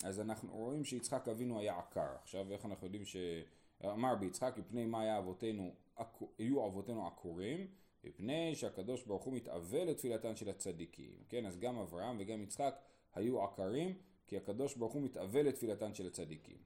אז 0.03 0.19
אנחנו 0.19 0.53
רואים 0.53 0.83
שיצחק 0.83 1.27
אבינו 1.27 1.59
היה 1.59 1.77
עקר. 1.77 2.15
עכשיו 2.21 2.51
איך 2.51 2.65
אנחנו 2.65 2.85
יודעים 2.85 3.05
ש... 3.05 3.15
אמר 3.85 4.15
ביצחק 4.15 4.53
מפני 4.57 4.85
מה 4.85 5.01
היה 5.01 5.17
אבותינו, 5.17 5.71
היו 6.38 6.65
אבותינו 6.65 7.08
עקורים, 7.08 7.67
מפני 8.03 8.55
שהקדוש 8.55 9.03
ברוך 9.03 9.24
הוא 9.24 9.34
מתאבל 9.34 9.84
לתפילתן 9.84 10.36
של 10.36 10.50
הצדיקים. 10.50 11.24
כן, 11.29 11.46
אז 11.46 11.60
גם 11.60 11.77
אברהם 11.77 12.17
וגם 12.20 12.41
יצחק 12.41 12.75
היו 13.13 13.43
עקרים, 13.43 13.93
כי 14.27 14.38
הקדוש 14.38 14.75
ברוך 14.75 14.93
הוא 14.93 15.01
מתאבל 15.01 15.48
לתפילתן 15.48 15.93
של 15.93 16.08
הצדיקים. 16.08 16.58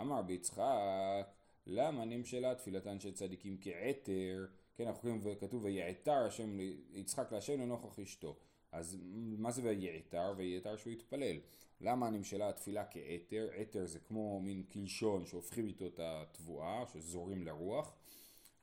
אמר 0.00 0.22
ביצחק, 0.22 1.26
למה 1.66 2.04
נמשלה 2.04 2.54
תפילתן 2.54 3.00
של 3.00 3.14
צדיקים 3.14 3.58
כעתר? 3.60 4.46
כן, 4.74 4.86
אנחנו 4.86 5.00
קוראים 5.00 5.20
וכתוב 5.24 5.64
ויעתר 5.64 6.26
השם 6.26 6.58
ליצחק 6.90 7.32
להשם 7.32 7.60
לנוכח 7.60 7.98
אשתו. 7.98 8.36
אז 8.72 8.98
מה 9.38 9.50
זה 9.50 9.62
ויעתר? 9.64 10.34
ויעתר 10.36 10.76
שהוא 10.76 10.92
יתפלל. 10.92 11.36
למה 11.80 12.10
נמשלה 12.10 12.48
התפילה 12.48 12.84
כעתר? 12.84 13.48
עתר 13.54 13.86
זה 13.86 13.98
כמו 13.98 14.40
מין 14.40 14.62
קלשון 14.62 15.26
שהופכים 15.26 15.66
איתו 15.66 15.86
את 15.86 16.00
התבואה, 16.02 16.84
שזורים 16.92 17.42
לרוח. 17.42 17.94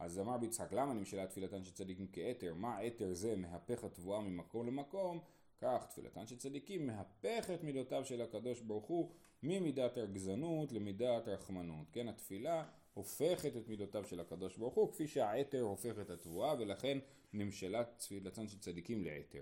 אז 0.03 0.19
אמר 0.19 0.37
ביצחק, 0.37 0.73
למה 0.73 0.93
נמשלה 0.93 1.27
תפילתן 1.27 1.63
של 1.63 1.71
צדיקים 1.71 2.07
כעתר? 2.13 2.53
מה 2.53 2.77
עתר 2.77 3.13
זה? 3.13 3.35
מהפך 3.35 3.83
התבואה 3.83 4.21
ממקום 4.21 4.67
למקום. 4.67 5.19
כך 5.57 5.85
תפילתן 5.89 6.27
של 6.27 6.37
צדיקים 6.37 6.87
מהפך 6.87 7.49
את 7.53 7.63
מידותיו 7.63 8.05
של 8.05 8.21
הקדוש 8.21 8.61
ברוך 8.61 8.85
הוא 8.85 9.11
ממידת 9.43 9.97
הגזענות 9.97 10.71
למידת 10.71 11.27
רחמנות. 11.27 11.87
כן, 11.91 12.07
התפילה 12.07 12.63
הופכת 12.93 13.57
את 13.57 13.67
מידותיו 13.67 14.05
של 14.05 14.19
הקדוש 14.19 14.57
ברוך 14.57 14.73
הוא 14.73 14.91
כפי 14.91 15.07
שהעתר 15.07 15.61
הופך 15.61 15.99
את 16.01 16.09
התבואה 16.09 16.55
ולכן 16.59 16.97
נמשלה 17.33 17.83
תפילתן 17.83 18.47
של 18.47 18.59
צדיקים 18.59 19.03
לעתר. 19.03 19.41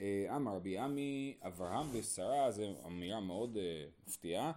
אה, 0.00 0.36
אמר 0.36 0.56
רבי 0.56 0.78
עמי, 0.78 1.36
אברהם 1.42 1.86
ושרה, 1.92 2.50
זו 2.50 2.62
אמירה 2.86 3.20
מאוד 3.20 3.56
uh, 3.56 4.08
מפתיעה, 4.08 4.52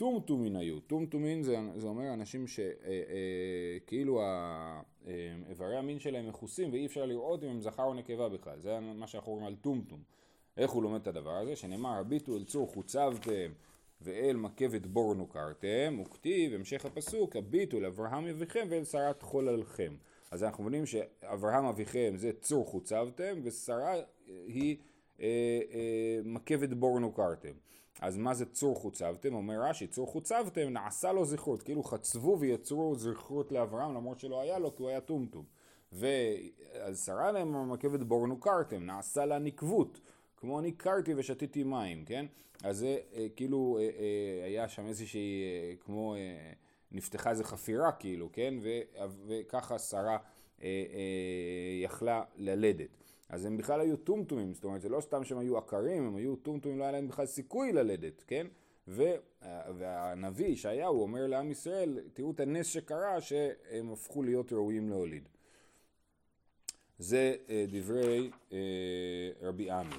טומטומין 0.00 0.56
היו, 0.56 0.80
טומטומין 0.80 1.42
זה, 1.42 1.56
זה 1.76 1.86
אומר 1.86 2.14
אנשים 2.14 2.44
שכאילו 2.46 4.20
אה, 4.20 4.80
uh, 4.80 5.04
uh, 5.04 5.08
איברי 5.50 5.76
המין 5.76 5.98
שלהם 5.98 6.28
מכוסים 6.28 6.72
ואי 6.72 6.86
אפשר 6.86 7.06
לראות 7.06 7.44
אם 7.44 7.48
הם 7.48 7.60
זכר 7.60 7.82
או 7.82 7.94
נקבה 7.94 8.28
בכלל, 8.28 8.60
זה 8.60 8.80
מה 8.80 9.06
שאנחנו 9.06 9.32
רואים 9.32 9.46
על 9.46 9.54
טומטום. 9.54 10.02
איך 10.56 10.70
הוא 10.70 10.82
לומד 10.82 11.00
את 11.00 11.06
הדבר 11.06 11.36
הזה? 11.36 11.56
שנאמר 11.56 11.98
הביטו 11.98 12.36
אל 12.36 12.44
צור 12.44 12.68
חוצבתם 12.68 13.52
ואל 14.00 14.36
מקבת 14.36 14.86
בור 14.86 15.14
נוכרתם, 15.14 16.00
וכתיב 16.00 16.54
המשך 16.54 16.84
הפסוק 16.84 17.36
הביטו 17.36 17.80
לאברהם 17.80 18.26
אביכם 18.26 18.66
ואל 18.70 18.84
שרת 18.84 19.22
חוללכם. 19.22 19.94
אז 20.30 20.44
אנחנו 20.44 20.64
מבינים 20.64 20.86
שאברהם 20.86 21.64
אביכם 21.64 22.12
זה 22.16 22.32
צור 22.40 22.66
חוצבתם 22.66 23.40
ושרה 23.42 23.94
היא 24.46 24.76
אה, 25.20 25.26
אה, 25.72 26.20
מקבת 26.24 26.68
בור 26.68 27.00
נוכרתם. 27.00 27.52
אז 28.00 28.16
מה 28.16 28.34
זה 28.34 28.46
צור 28.46 28.76
חוצבתם? 28.76 29.34
אומר 29.34 29.60
רש"י, 29.62 29.86
צור 29.86 30.06
חוצבתם 30.06 30.68
נעשה 30.68 31.12
לו 31.12 31.24
זכרות, 31.24 31.62
כאילו 31.62 31.82
חצבו 31.82 32.36
ויצרו 32.40 32.94
זכרות 32.96 33.52
לאברהם 33.52 33.94
למרות 33.94 34.20
שלא 34.20 34.40
היה 34.40 34.58
לו 34.58 34.76
כי 34.76 34.82
הוא 34.82 34.90
היה 34.90 35.00
טומטום. 35.00 35.44
ואז 35.92 37.04
שרה 37.04 37.32
להם 37.32 37.72
מקבת 37.72 38.00
בור 38.00 38.26
נוכרתם, 38.26 38.82
נעשה 38.82 39.26
לה 39.26 39.38
נקבות. 39.38 40.00
כמו 40.36 40.60
ניכרתי 40.60 41.14
ושתיתי 41.16 41.64
מים, 41.64 42.04
כן? 42.04 42.26
אז 42.62 42.78
זה 42.78 42.98
אה, 43.14 43.26
כאילו 43.36 43.78
אה, 43.80 43.82
אה, 43.84 44.44
היה 44.44 44.68
שם 44.68 44.86
איזושהי, 44.86 45.42
אה, 45.42 45.74
כמו 45.80 46.14
אה, 46.14 46.52
נפתחה 46.92 47.30
איזו 47.30 47.44
חפירה 47.44 47.92
כאילו, 47.92 48.28
כן? 48.32 48.54
ו, 48.62 48.68
וככה 49.26 49.78
שרה 49.78 50.12
אה, 50.12 50.18
אה, 50.62 51.82
יכלה 51.82 52.22
ללדת. 52.36 53.09
אז 53.30 53.44
הם 53.44 53.56
בכלל 53.56 53.80
היו 53.80 53.96
טומטומים, 53.96 54.54
זאת 54.54 54.64
אומרת 54.64 54.80
זה 54.80 54.88
לא 54.88 55.00
סתם 55.00 55.24
שהם 55.24 55.38
היו 55.38 55.58
עקרים, 55.58 56.06
הם 56.06 56.16
היו 56.16 56.36
טומטומים, 56.36 56.78
לא 56.78 56.84
היה 56.84 56.92
להם 56.92 57.08
בכלל 57.08 57.26
סיכוי 57.26 57.72
ללדת, 57.72 58.24
כן? 58.26 58.46
ו, 58.88 59.02
והנביא 59.78 60.46
ישעיהו 60.46 61.02
אומר 61.02 61.26
לעם 61.26 61.50
ישראל, 61.50 61.98
תראו 62.12 62.30
את 62.30 62.40
הנס 62.40 62.66
שקרה 62.66 63.20
שהם 63.20 63.92
הפכו 63.92 64.22
להיות 64.22 64.52
ראויים 64.52 64.88
להוליד. 64.88 65.28
זה 66.98 67.36
אה, 67.48 67.64
דברי 67.68 68.30
אה, 68.52 68.58
רבי 69.42 69.70
עמי. 69.70 69.94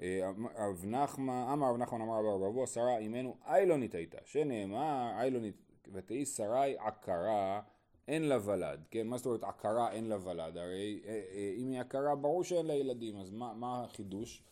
אה, 0.00 0.30
רב 0.56 0.84
נחמן, 0.86 1.44
אמר 1.52 1.70
רב 1.70 1.76
נחמן 1.76 2.00
אמר 2.00 2.24
רב 2.24 2.42
רבו, 2.42 2.66
שרה 2.66 2.98
אימנו 2.98 3.36
איילונית 3.46 3.94
הייתה, 3.94 4.18
שנאמר 4.24 5.10
איילונית 5.18 5.56
ותהי 5.92 6.26
שרי 6.26 6.76
עקרה 6.78 7.60
אין 8.08 8.22
לה 8.28 8.38
ולד, 8.44 8.80
כן? 8.90 9.06
מה 9.06 9.16
זאת 9.16 9.26
אומרת 9.26 9.44
עקרה 9.44 9.92
אין 9.92 10.08
לה 10.08 10.16
ולד? 10.28 10.56
הרי 10.56 11.00
אה, 11.06 11.22
אה, 11.32 11.54
אם 11.56 11.70
היא 11.70 11.80
עקרה 11.80 12.14
ברור 12.14 12.44
שאין 12.44 12.66
לה 12.66 12.74
ילדים, 12.74 13.16
אז 13.16 13.30
מה, 13.30 13.54
מה 13.54 13.84
החידוש? 13.84 14.42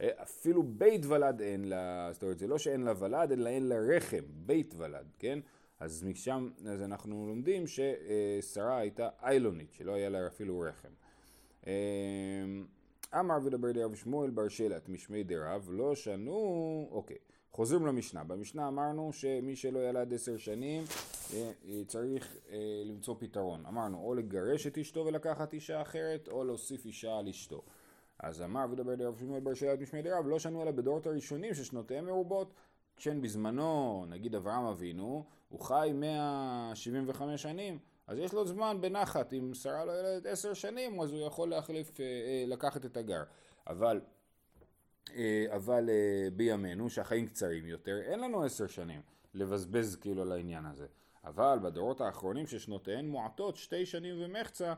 אה, 0.00 0.08
אפילו 0.22 0.62
בית 0.62 1.06
ולד 1.06 1.40
אין 1.40 1.64
לה, 1.64 2.08
זאת 2.12 2.22
אומרת 2.22 2.38
זה 2.38 2.46
לא 2.46 2.58
שאין 2.58 2.80
לה 2.80 2.92
ולד, 2.98 3.32
אלא 3.32 3.48
אין 3.48 3.68
לה 3.68 3.76
רחם, 3.96 4.24
בית 4.28 4.74
ולד, 4.76 5.06
כן? 5.18 5.38
אז 5.80 6.02
משם, 6.04 6.50
אז 6.66 6.82
אנחנו 6.82 7.26
לומדים 7.26 7.64
ששרה 7.66 8.78
הייתה 8.78 9.08
איילונית, 9.22 9.72
שלא 9.72 9.92
היה 9.92 10.08
לה 10.08 10.26
אפילו 10.26 10.60
רחם. 10.60 10.88
אמר 13.14 13.38
ודבר 13.44 13.72
דרב 13.72 13.94
שמואל 13.94 14.30
בר 14.30 14.48
שלט 14.48 14.88
משמי 14.88 15.24
דרב 15.24 15.68
לא 15.72 15.94
שנו, 15.94 16.88
אוקיי. 16.90 17.16
חוזרים 17.52 17.86
למשנה. 17.86 18.24
במשנה 18.24 18.68
אמרנו 18.68 19.12
שמי 19.12 19.56
שלא 19.56 19.88
ילד 19.88 20.14
עשר 20.14 20.36
שנים 20.36 20.84
אה, 21.34 21.52
אה, 21.68 21.82
צריך 21.86 22.36
אה, 22.50 22.82
למצוא 22.84 23.14
פתרון. 23.18 23.66
אמרנו 23.66 23.98
או 24.04 24.14
לגרש 24.14 24.66
את 24.66 24.78
אשתו 24.78 25.06
ולקחת 25.06 25.52
אישה 25.52 25.82
אחרת 25.82 26.28
או 26.28 26.44
להוסיף 26.44 26.86
אישה 26.86 27.18
על 27.18 27.28
אשתו. 27.28 27.62
אז 28.20 28.42
אמר 28.42 28.66
ודבר 28.70 28.94
דרב 28.94 29.18
שמואל 29.18 29.40
בר 29.40 29.54
שלט 29.54 29.80
משמי 29.80 30.02
דרב 30.02 30.26
לא 30.26 30.38
שנו 30.38 30.62
אלא 30.62 30.70
בדורות 30.70 31.06
הראשונים 31.06 31.54
ששנותיהם 31.54 32.04
מרובות 32.04 32.54
כשן 32.96 33.20
בזמנו 33.20 34.04
נגיד 34.08 34.34
אברהם 34.34 34.64
אבינו 34.64 35.24
הוא 35.48 35.60
חי 35.60 35.90
175 35.94 37.42
שנים 37.42 37.78
אז 38.08 38.18
יש 38.18 38.32
לו 38.32 38.46
זמן 38.46 38.80
בנחת, 38.80 39.32
אם 39.32 39.54
שרה 39.54 39.84
לא 39.84 39.92
ילדת 40.00 40.26
עשר 40.26 40.54
שנים, 40.54 41.00
אז 41.00 41.12
הוא 41.12 41.26
יכול 41.26 41.48
להחליף, 41.48 41.90
לקחת 42.46 42.84
את 42.84 42.96
הגר. 42.96 43.22
אבל, 43.66 44.00
אבל 45.54 45.90
בימינו, 46.36 46.90
שהחיים 46.90 47.26
קצרים 47.26 47.66
יותר, 47.66 48.00
אין 48.00 48.20
לנו 48.20 48.42
עשר 48.42 48.66
שנים 48.66 49.00
לבזבז 49.34 49.96
כאילו 49.96 50.22
על 50.22 50.32
העניין 50.32 50.66
הזה. 50.66 50.86
אבל 51.24 51.58
בדורות 51.62 52.00
האחרונים 52.00 52.46
ששנותיהן 52.46 53.08
מועטות, 53.08 53.56
שתי 53.56 53.86
שנים 53.86 54.14
ומחצה, 54.18 54.74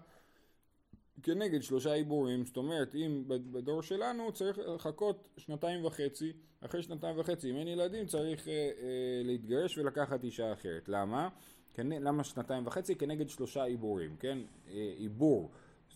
כנגד 1.22 1.62
שלושה 1.62 1.92
עיבורים, 1.92 2.44
זאת 2.44 2.56
אומרת 2.56 2.94
אם 2.94 3.25
בדור 3.26 3.82
שלנו 3.82 4.32
צריך 4.32 4.58
לחכות 4.58 5.28
שנתיים 5.37 5.84
וחצי, 5.84 6.32
אחרי 6.60 6.82
שנתיים 6.82 7.18
וחצי 7.18 7.50
אם 7.50 7.56
אין 7.56 7.68
ילדים 7.68 8.06
צריך 8.06 8.49
אה, 8.49 8.52
אה, 8.52 9.22
להתגרש 9.25 9.78
ולקחת 9.78 10.25
אישה 10.25 10.52
אחרת. 10.52 10.88
למה? 10.88 11.28
למה 11.78 12.25
שנתיים 12.25 12.66
וחצי? 12.66 12.94
כנגד 12.94 13.28
שלושה 13.28 13.64
עיבורים, 13.64 14.16
כן? 14.16 14.38
אה, 14.68 14.92
עיבור, 14.96 15.50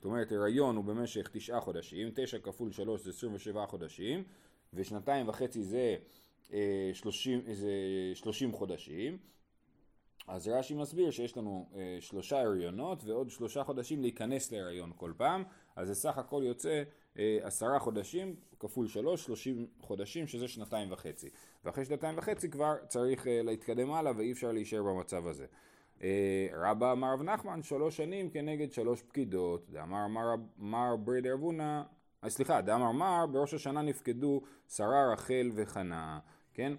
זאת 0.04 0.10
אומרת 0.10 0.32
הריון 0.32 0.76
הוא 0.76 0.84
במשך 0.84 1.28
תשעה 1.32 1.60
חודשים, 1.60 2.10
תשע 2.14 2.38
כפול 2.38 2.72
שלוש 2.72 3.00
זה 3.00 3.10
עשרים 3.10 3.34
ושבעה 3.34 3.66
חודשים, 3.66 4.24
ושנתיים 4.74 5.28
וחצי 5.28 5.62
זה 5.62 5.96
אה, 6.52 6.90
שלושים, 6.94 7.40
שלושים 8.14 8.52
חודשים. 8.52 9.18
אז 10.28 10.48
רש"י 10.48 10.74
מסביר 10.74 11.10
שיש 11.10 11.36
לנו 11.36 11.68
אה, 11.74 11.96
שלושה 12.00 12.40
הריונות 12.40 13.04
ועוד 13.04 13.30
שלושה 13.30 13.64
חודשים 13.64 14.02
להיכנס 14.02 14.52
להריון 14.52 14.92
כל 14.96 15.12
פעם, 15.16 15.44
אז 15.76 15.88
זה 15.88 15.94
סך 15.94 16.18
הכל 16.18 16.42
יוצא 16.46 16.82
אה, 17.18 17.38
עשרה 17.42 17.78
חודשים 17.78 18.36
כפול 18.60 18.88
שלוש, 18.88 19.24
שלושים 19.24 19.66
חודשים 19.80 20.26
שזה 20.26 20.48
שנתיים 20.48 20.92
וחצי. 20.92 21.30
ואחרי 21.64 21.84
שנתיים 21.84 22.18
וחצי 22.18 22.50
כבר 22.50 22.74
צריך 22.88 23.26
אה, 23.26 23.42
להתקדם 23.42 23.92
הלאה 23.92 24.12
ואי 24.16 24.32
אפשר 24.32 24.52
להישאר 24.52 24.82
במצב 24.82 25.26
הזה. 25.26 25.46
אה, 26.02 26.46
רבא 26.52 26.92
אמר 26.92 27.12
רב 27.12 27.22
נחמן 27.22 27.62
שלוש 27.62 27.96
שנים 27.96 28.30
כנגד 28.30 28.72
שלוש 28.72 29.02
פקידות, 29.02 29.70
דאמר 29.70 30.06
מר 30.58 30.96
ברד 30.96 31.26
אבונה, 31.26 31.82
אה, 32.24 32.30
סליחה, 32.30 32.60
דאמר 32.60 32.92
מר 32.92 33.26
בראש 33.26 33.54
השנה 33.54 33.82
נפקדו 33.82 34.42
שרה 34.68 35.12
רחל 35.12 35.50
וחנה, 35.54 36.18
כן? 36.54 36.72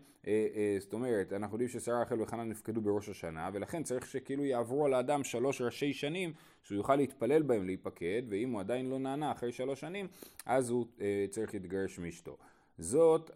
זאת 0.79 0.93
אומרת, 0.93 1.33
אנחנו 1.33 1.55
יודעים 1.55 1.69
ששרה 1.69 2.01
רחל 2.01 2.21
וחנה 2.21 2.43
נפקדו 2.43 2.81
בראש 2.81 3.09
השנה 3.09 3.49
ולכן 3.53 3.83
צריך 3.83 4.07
שכאילו 4.07 4.45
יעברו 4.45 4.85
על 4.85 4.93
האדם 4.93 5.23
שלוש 5.23 5.61
ראשי 5.61 5.93
שנים 5.93 6.33
שהוא 6.63 6.77
יוכל 6.77 6.95
להתפלל 6.95 7.41
בהם 7.41 7.65
להיפקד 7.65 8.21
ואם 8.29 8.51
הוא 8.51 8.59
עדיין 8.59 8.89
לא 8.89 8.99
נענה 8.99 9.31
אחרי 9.31 9.51
שלוש 9.51 9.79
שנים 9.79 10.07
אז 10.45 10.69
הוא 10.69 10.85
צריך 11.29 11.53
להתגרש 11.53 11.99
מאשתו. 11.99 12.37
זאת 12.77 13.31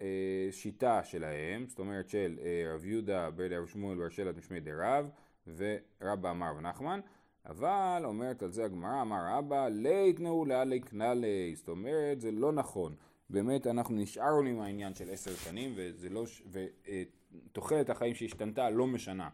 השיטה 0.00 1.04
שלהם, 1.04 1.66
זאת 1.66 1.78
אומרת 1.78 2.08
של 2.08 2.38
אה, 2.42 2.74
רב 2.74 2.84
יהודה 2.84 3.30
ברד 3.30 3.52
רב 3.52 3.66
שמואל 3.66 3.98
בר 3.98 4.08
שלט 4.08 4.36
משמי 4.36 4.60
דרב 4.60 5.10
ורבא 5.56 6.30
אמר 6.30 6.52
ונחמן, 6.58 7.00
אבל 7.46 8.02
אומרת 8.04 8.42
על 8.42 8.52
זה 8.52 8.64
הגמרא, 8.64 9.02
אמר 9.02 9.20
רבא, 9.28 9.68
לית 9.68 10.20
נעולה 10.20 10.64
לקנלי, 10.64 11.52
זאת 11.56 11.68
אומרת 11.68 12.20
זה 12.20 12.30
לא 12.30 12.52
נכון, 12.52 12.94
באמת 13.30 13.66
אנחנו 13.66 13.94
נשארנו 13.94 14.48
עם 14.48 14.60
העניין 14.60 14.94
של 14.94 15.10
עשר 15.10 15.34
שנים 15.34 15.72
וזה 15.76 16.08
לא, 16.08 16.24
ותוחלת 16.50 17.90
החיים 17.90 18.14
שהשתנתה 18.14 18.70
לא 18.70 18.86
משנה 18.86 19.28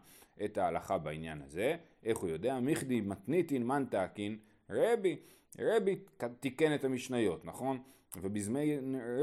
את 0.45 0.57
ההלכה 0.57 0.97
בעניין 0.97 1.41
הזה, 1.41 1.75
איך 2.03 2.17
הוא 2.17 2.29
יודע? 2.29 2.59
מיכדי 2.59 3.01
מתניתין 3.01 3.67
מנתקין 3.67 4.37
רבי, 4.69 5.15
רבי 5.59 5.95
תיקן 6.39 6.75
את 6.75 6.85
המשניות, 6.85 7.45
נכון? 7.45 7.81
ובזמי 8.21 8.77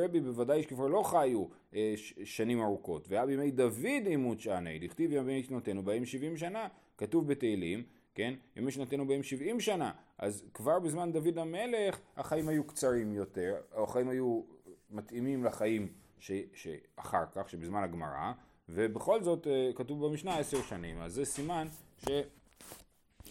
רבי 0.04 0.20
בוודאי 0.20 0.62
שכבר 0.62 0.86
לא 0.86 1.02
חיו 1.02 1.44
אה, 1.74 1.94
שנים 2.24 2.60
ארוכות. 2.60 3.08
והיה 3.08 3.26
בימי 3.26 3.50
דוד 3.50 4.06
עימות 4.06 4.40
שעני, 4.40 4.78
דכתיב 4.78 5.12
ימי 5.12 5.42
שנותינו 5.42 5.82
בהם 5.82 6.04
שבעים 6.04 6.36
שנה, 6.36 6.68
כתוב 6.98 7.28
בתהילים, 7.28 7.82
כן? 8.14 8.34
ימי 8.56 8.70
שנותינו 8.70 9.06
בהם 9.06 9.22
שבעים 9.22 9.60
שנה. 9.60 9.92
אז 10.18 10.44
כבר 10.54 10.78
בזמן 10.80 11.12
דוד 11.12 11.38
המלך 11.38 12.00
החיים 12.16 12.48
היו 12.48 12.64
קצרים 12.64 13.12
יותר, 13.12 13.54
החיים 13.72 14.08
היו 14.08 14.42
מתאימים 14.90 15.44
לחיים 15.44 15.88
ש, 16.18 16.32
שאחר 16.54 17.24
כך, 17.32 17.48
שבזמן 17.48 17.82
הגמרא, 17.82 18.32
ובכל 18.68 19.22
זאת 19.22 19.46
אה, 19.46 19.70
כתוב 19.74 20.06
במשנה 20.06 20.38
עשר 20.38 20.62
שנים. 20.62 21.00
אז 21.00 21.14
זה 21.14 21.24
סימן 21.24 21.68
ש... 21.98 22.08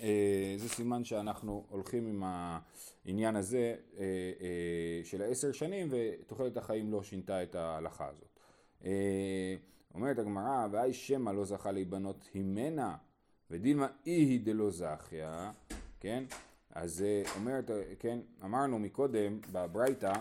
אה, 0.02 0.56
זה 0.58 0.69
סימן 0.69 1.04
שאנחנו 1.04 1.65
הולכים 1.69 2.08
עם 2.08 2.23
העניין 3.06 3.36
הזה 3.36 3.75
אה, 3.97 4.04
אה, 4.41 5.02
של 5.04 5.21
העשר 5.21 5.52
שנים 5.52 5.88
ותוחלת 5.91 6.58
החיים 6.58 6.91
לא 6.91 7.04
שינתה 7.04 7.43
את 7.43 7.56
ההלכה 7.56 8.08
הזאת. 8.08 8.39
אומרת 9.93 10.19
הגמרא, 10.19 10.67
והי 10.71 10.93
שמא 10.93 11.30
לא 11.30 11.45
זכה 11.45 11.71
להיבנות 11.71 12.30
הימנה 12.34 12.95
ודילמה 13.52 13.88
אי 14.06 14.38
דלא 14.38 14.71
זכיה, 14.71 15.52
כן? 15.99 16.23
אז 16.71 17.06
אומרת, 17.36 17.71
כן, 17.99 18.19
אמרנו 18.43 18.80
מקודם 18.80 19.39
בברייתא, 19.52 20.13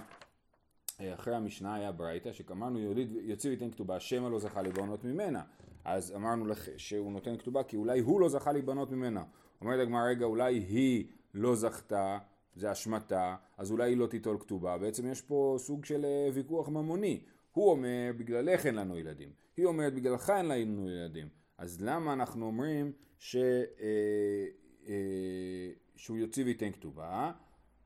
אחרי 0.98 1.34
המשנה 1.34 1.74
היה 1.74 1.92
ברייתא, 1.92 2.32
שאמרנו 2.32 2.78
יוציא 3.20 3.50
ויתן 3.50 3.70
כתובה, 3.70 4.00
שמא 4.00 4.28
לא 4.28 4.38
זכה 4.38 4.62
להיבנות 4.62 5.04
ממנה. 5.04 5.42
אז 5.84 6.12
אמרנו 6.16 6.46
לך 6.46 6.68
שהוא 6.76 7.12
נותן 7.12 7.36
כתובה 7.36 7.62
כי 7.62 7.76
אולי 7.76 8.00
הוא 8.00 8.20
לא 8.20 8.28
זכה 8.28 8.52
להיבנות 8.52 8.90
ממנה. 8.90 9.24
אומרת 9.60 9.80
הגמרא, 9.80 10.08
רגע, 10.08 10.24
אולי 10.24 10.54
היא 10.54 11.06
לא 11.34 11.54
זכתה, 11.54 12.18
זה 12.54 12.72
אשמתה, 12.72 13.36
אז 13.56 13.70
אולי 13.70 13.90
היא 13.90 13.96
לא 13.96 14.06
תיטול 14.06 14.38
כתובה. 14.38 14.78
בעצם 14.78 15.06
יש 15.06 15.22
פה 15.22 15.56
סוג 15.58 15.84
של 15.84 16.04
אה, 16.04 16.28
ויכוח 16.34 16.68
ממוני. 16.68 17.20
הוא 17.52 17.70
אומר, 17.70 18.10
בגללך 18.16 18.66
אין 18.66 18.74
לנו 18.74 18.98
ילדים. 18.98 19.28
היא 19.56 19.66
אומרת, 19.66 19.94
בגללך 19.94 20.30
אין 20.30 20.46
לנו 20.46 20.90
ילדים. 20.90 21.28
אז 21.58 21.80
למה 21.80 22.12
אנחנו 22.12 22.46
אומרים 22.46 22.92
ש, 23.18 23.36
אה, 23.36 24.46
אה, 24.88 25.70
שהוא 25.96 26.16
יוציא 26.16 26.44
וייתן 26.44 26.72
כתובה? 26.72 27.32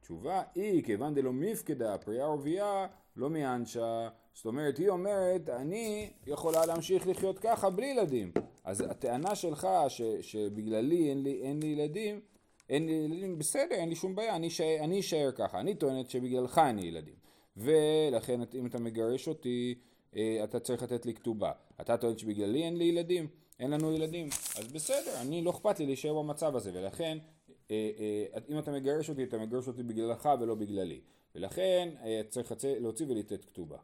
תשובה 0.00 0.42
היא, 0.54 0.84
כיוון 0.84 1.14
דלא 1.14 1.32
מפקדה 1.32 1.98
פריאה 1.98 2.30
ורבייה, 2.30 2.86
לא 3.16 3.30
מאנשה. 3.30 4.08
זאת 4.34 4.46
אומרת, 4.46 4.78
היא 4.78 4.88
אומרת, 4.88 5.48
אני 5.48 6.10
יכולה 6.26 6.66
להמשיך 6.66 7.06
לחיות 7.06 7.38
ככה 7.38 7.70
בלי 7.70 7.86
ילדים. 7.86 8.32
אז 8.64 8.80
הטענה 8.80 9.34
שלך 9.34 9.68
ש, 9.88 10.02
שבגללי 10.20 11.10
אין 11.10 11.22
לי, 11.22 11.42
אין 11.42 11.60
לי 11.60 11.66
ילדים, 11.66 12.20
אין 12.68 12.86
לי 12.86 12.92
ילדים, 12.92 13.38
בסדר, 13.38 13.74
אין 13.74 13.88
לי 13.88 13.94
שום 13.94 14.14
בעיה, 14.14 14.36
אני, 14.36 14.48
אשאר, 14.48 14.76
אני 14.80 15.00
אשאר 15.00 15.30
ככה. 15.34 15.60
אני 15.60 15.74
טוענת 15.74 16.10
שבגללך 16.10 16.58
אין 16.66 16.78
לי 16.78 16.86
ילדים. 16.86 17.14
ולכן 17.56 18.40
אם 18.54 18.66
אתה 18.66 18.78
מגרש 18.78 19.28
אותי, 19.28 19.74
אה, 20.16 20.40
אתה 20.44 20.60
צריך 20.60 20.82
לתת 20.82 21.06
לי 21.06 21.14
כתובה. 21.14 21.52
אתה 21.80 21.96
טוען 21.96 22.18
שבגללי 22.18 22.62
אין 22.62 22.76
לי 22.76 22.84
ילדים, 22.84 23.28
אין 23.60 23.70
לנו 23.70 23.92
ילדים, 23.92 24.28
אז 24.58 24.72
בסדר, 24.72 25.20
אני 25.20 25.42
לא 25.42 25.50
אכפת 25.50 25.78
לי 25.78 25.86
להישאר 25.86 26.14
במצב 26.14 26.56
הזה, 26.56 26.70
ולכן 26.74 27.18
אה, 27.70 27.90
אה, 27.98 28.38
אם 28.48 28.58
אתה 28.58 28.72
מגרש 28.72 29.10
אותי, 29.10 29.24
אתה 29.24 29.38
מגרש 29.38 29.68
אותי 29.68 29.82
בגללך 29.82 30.28
ולא 30.40 30.54
בגללי. 30.54 31.00
ולכן 31.34 31.88
צריך 32.28 32.52
להוציא 32.80 33.06
ולתת 33.08 33.44
כתובה. 33.44 33.76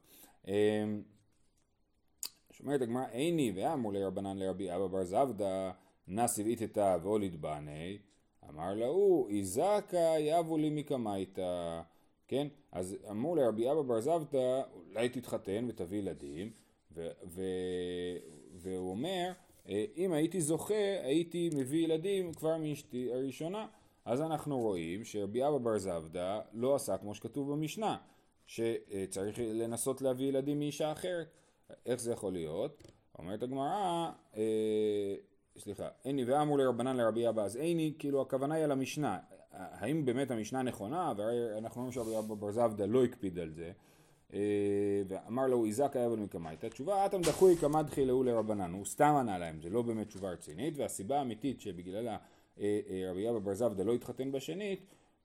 אומרת 2.61 2.83
הגמרא 2.83 3.05
איני 3.13 3.53
ואמרו 3.55 3.93
לרבנן 3.93 4.39
לרבי 4.39 4.75
אבא 4.75 4.87
בר 4.87 5.05
זבדא 5.05 5.71
נסיב 6.09 6.47
איתתא 6.47 6.97
ואוליד 7.03 7.43
בני 7.43 7.99
אמר 8.49 8.75
להוא 8.75 9.29
איזקה 9.31 10.15
יבו 10.19 10.57
לי 10.57 10.71
מקמייתא. 10.71 11.81
כן? 12.29 12.47
אז 12.73 12.97
אמרו 13.11 13.37
לרבי 13.37 13.71
אבא 13.71 13.83
בר 13.83 14.01
זבדא 14.01 14.63
אולי 14.75 15.09
תתחתן 15.09 15.67
ותביא 15.69 15.99
ילדים. 15.99 16.51
והוא 18.55 18.91
אומר 18.91 19.33
אם 19.97 20.13
הייתי 20.13 20.41
זוכה 20.41 21.01
הייתי 21.03 21.51
מביא 21.55 21.85
ילדים 21.85 22.33
כבר 22.33 22.57
מאשתי 22.57 23.13
הראשונה. 23.13 23.67
אז 24.05 24.21
אנחנו 24.21 24.59
רואים 24.59 25.05
שרבי 25.05 25.47
אבא 25.47 25.59
בר 25.59 25.79
זבדא 25.79 26.41
לא 26.53 26.75
עשה 26.75 26.99
כמו 26.99 27.15
שכתוב 27.15 27.53
במשנה 27.53 27.97
שצריך 28.49 29.39
לנסות 29.39 30.03
להביא 30.03 30.27
ילדים 30.27 30.59
מאישה 30.59 30.93
אחרת. 30.93 31.27
איך 31.87 32.01
זה 32.01 32.13
יכול 32.13 32.33
להיות? 32.33 32.83
אומרת 33.19 33.43
הגמרא, 33.43 34.11
אה, 34.37 35.15
סליחה, 35.59 35.89
איני 36.05 36.25
ואמרו 36.25 36.57
לרבנן 36.57 36.97
לרבי 36.97 37.29
אבא 37.29 37.43
אז 37.43 37.57
איני, 37.57 37.93
כאילו 37.99 38.23
הכוונה 38.23 38.55
היא 38.55 38.65
על 38.65 38.73
המשנה, 38.73 39.19
האם 39.53 40.05
באמת 40.05 40.31
המשנה 40.31 40.63
נכונה, 40.63 41.13
והרי 41.17 41.59
אנחנו 41.59 41.81
רואים 41.81 41.93
שרבי 41.93 42.19
אבא 42.19 42.35
בר 42.35 42.53
זבדא 42.53 42.85
לא 42.85 43.05
הקפיד 43.05 43.39
על 43.39 43.51
זה, 43.51 43.73
אה, 44.35 45.03
ואמר 45.09 45.47
לו 45.47 45.65
איזק 45.65 45.97
היה 45.97 46.09
בן 46.09 46.19
מקמייתא, 46.19 46.67
התשובה 46.67 47.07
אטם 47.07 47.23
דחוי 47.23 47.57
כמדחי 47.57 48.05
להו 48.05 48.23
לרבנן, 48.23 48.73
הוא 48.73 48.85
סתם 48.85 49.15
ענה 49.21 49.39
להם, 49.39 49.61
זה 49.63 49.71
לא 49.71 49.83
באמת 49.83 50.09
תשובה 50.09 50.31
רצינית, 50.31 50.75
והסיבה 50.77 51.19
האמיתית 51.19 51.61
שבגללה 51.61 52.17
אה, 52.61 52.81
אה, 52.91 53.11
רבי 53.11 53.31
אבא 53.31 53.39
בר 53.39 53.55
זבדא 53.55 53.83
לא 53.83 53.95
התחתן 53.95 54.33
בשנית, 54.33 54.81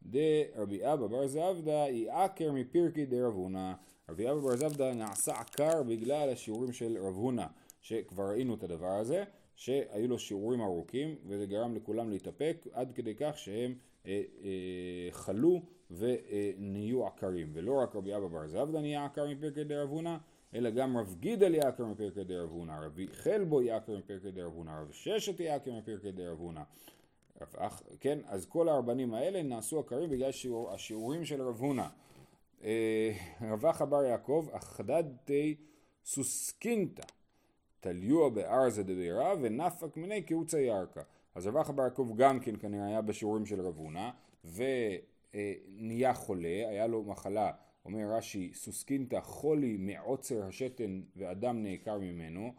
דרבי 0.06 0.94
אבא 0.94 1.08
בר 1.08 1.28
זבדא 1.28 1.82
היא 1.84 2.12
עקר 2.12 2.52
מפירקי 2.52 3.06
דרב 3.06 3.34
הונא, 3.34 3.74
רבי 4.10 4.30
אבא 4.32 4.40
בר 4.40 4.56
זבדא 4.56 4.94
נעשה 4.94 5.34
עקר 5.40 5.84
בגלל 5.84 6.30
השיעורים 6.30 6.74
של 6.74 6.98
רב 6.98 7.16
הונא, 7.16 7.46
שכבר 7.82 8.30
ראינו 8.30 8.54
את 8.54 8.64
הדבר 8.64 8.92
הזה, 8.92 9.24
שהיו 9.56 10.08
לו 10.08 10.20
שיעורים 10.20 10.62
ארוכים, 10.62 11.16
וזה 11.28 11.46
גרם 11.46 11.76
לכולם 11.76 12.10
להתאפק, 12.10 12.68
עד 12.74 12.92
כדי 12.96 13.16
כך 13.16 13.38
שהם 13.38 13.76
אה, 14.06 14.22
אה, 14.44 15.12
חלו 15.12 15.62
ונהיו 15.92 17.08
עקרים. 17.08 17.52
ולא 17.54 17.82
רק 17.82 17.96
רבי 17.96 18.16
אבא 18.16 18.28
בר 18.28 18.48
זבדא 18.48 18.80
נהיה 18.80 19.06
עקר 19.06 19.28
מפרקי 19.28 19.64
דרב 19.64 19.90
הונא, 19.90 20.18
אלא 20.56 20.70
גם 20.70 20.98
רב 20.98 21.16
גידל 21.20 21.56
יעקר 21.56 21.86
מפרקי 21.86 22.24
דרב 22.24 22.50
הונא, 22.50 22.86
רבי 22.86 23.08
חלבו 23.08 23.62
יעקר 23.62 23.98
מפרקי 23.98 24.32
דרב 24.32 24.52
הונא, 24.56 24.72
רב 24.72 24.92
ששת 24.92 25.40
יעקר 25.40 25.72
מפרקי 25.72 26.12
דרב 26.12 26.40
הונא. 26.40 26.62
כן, 28.00 28.20
אז 28.26 28.46
כל 28.46 28.70
הרבנים 28.70 29.14
האלה 29.14 29.44
נעשו 29.44 29.80
עקרים 29.80 30.10
בגלל 30.10 30.32
שיעור, 30.32 30.74
השיעורים 30.74 31.26
של 31.26 31.42
רב 31.42 31.60
הונא. 31.60 31.88
אה, 32.64 33.12
רווח 33.42 33.82
בר 33.82 34.04
יעקב, 34.04 34.48
אחדדתי 34.52 35.56
סוסקינתא, 36.06 37.04
תליוע 37.80 38.30
בארזה 38.30 38.84
דבירה 38.84 39.34
ונפק 39.42 39.98
מיני 39.98 40.22
קעוצה 40.22 40.60
ירקה. 40.60 41.02
אז 41.36 41.48
רווח 41.48 41.70
בר 41.70 41.84
יעקב 41.84 42.10
גם 42.16 42.40
כן 42.40 42.56
כנראה 42.60 42.88
היה 42.88 43.02
בשיעורים 43.02 43.46
של 43.46 43.62
רב 43.62 43.78
הונא, 43.78 44.10
ונהיה 44.46 46.14
חולה, 46.14 46.70
היה 46.70 46.88
לו 46.88 47.04
מחלה, 47.04 47.52
אומר 47.86 48.16
רש"י, 48.18 48.52
סוסקינתא 48.54 49.20
חולי 49.22 49.78
מעוצר 49.78 50.44
השתן 50.44 51.02
ואדם 51.16 51.64
נעקר 51.64 51.98
ממנו, 51.98 52.54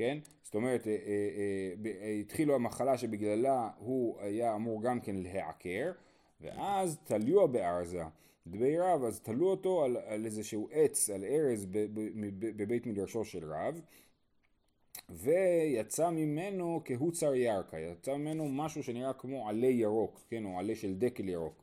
כן? 0.00 0.18
זאת 0.42 0.54
אומרת, 0.54 0.86
אה, 0.86 0.92
אה, 0.92 1.90
אה, 2.00 2.10
התחילו 2.10 2.54
המחלה 2.54 2.98
שבגללה 2.98 3.70
הוא 3.78 4.20
היה 4.20 4.54
אמור 4.54 4.82
גם 4.82 5.00
כן 5.00 5.16
להיעקר, 5.16 5.92
ואז 6.40 6.98
תליוע 7.04 7.46
בארזה. 7.46 8.02
דבי 8.46 8.78
רב, 8.78 9.04
אז 9.04 9.20
תלו 9.20 9.50
אותו 9.50 9.84
על, 9.84 9.96
על 9.96 10.24
איזשהו 10.24 10.68
עץ, 10.72 11.10
על 11.10 11.24
ארז 11.24 11.66
בבית 12.56 12.86
מדרשו 12.86 13.24
של 13.24 13.52
רב, 13.52 13.80
ויצא 15.08 16.10
ממנו 16.10 16.80
כהוצר 16.84 17.34
ירקה, 17.34 17.78
יצא 17.78 18.16
ממנו 18.16 18.48
משהו 18.48 18.82
שנראה 18.82 19.12
כמו 19.12 19.48
עלה 19.48 19.66
ירוק, 19.66 20.20
כן, 20.28 20.44
או 20.44 20.58
עלה 20.58 20.74
של 20.74 20.94
דקל 20.94 21.28
ירוק. 21.28 21.62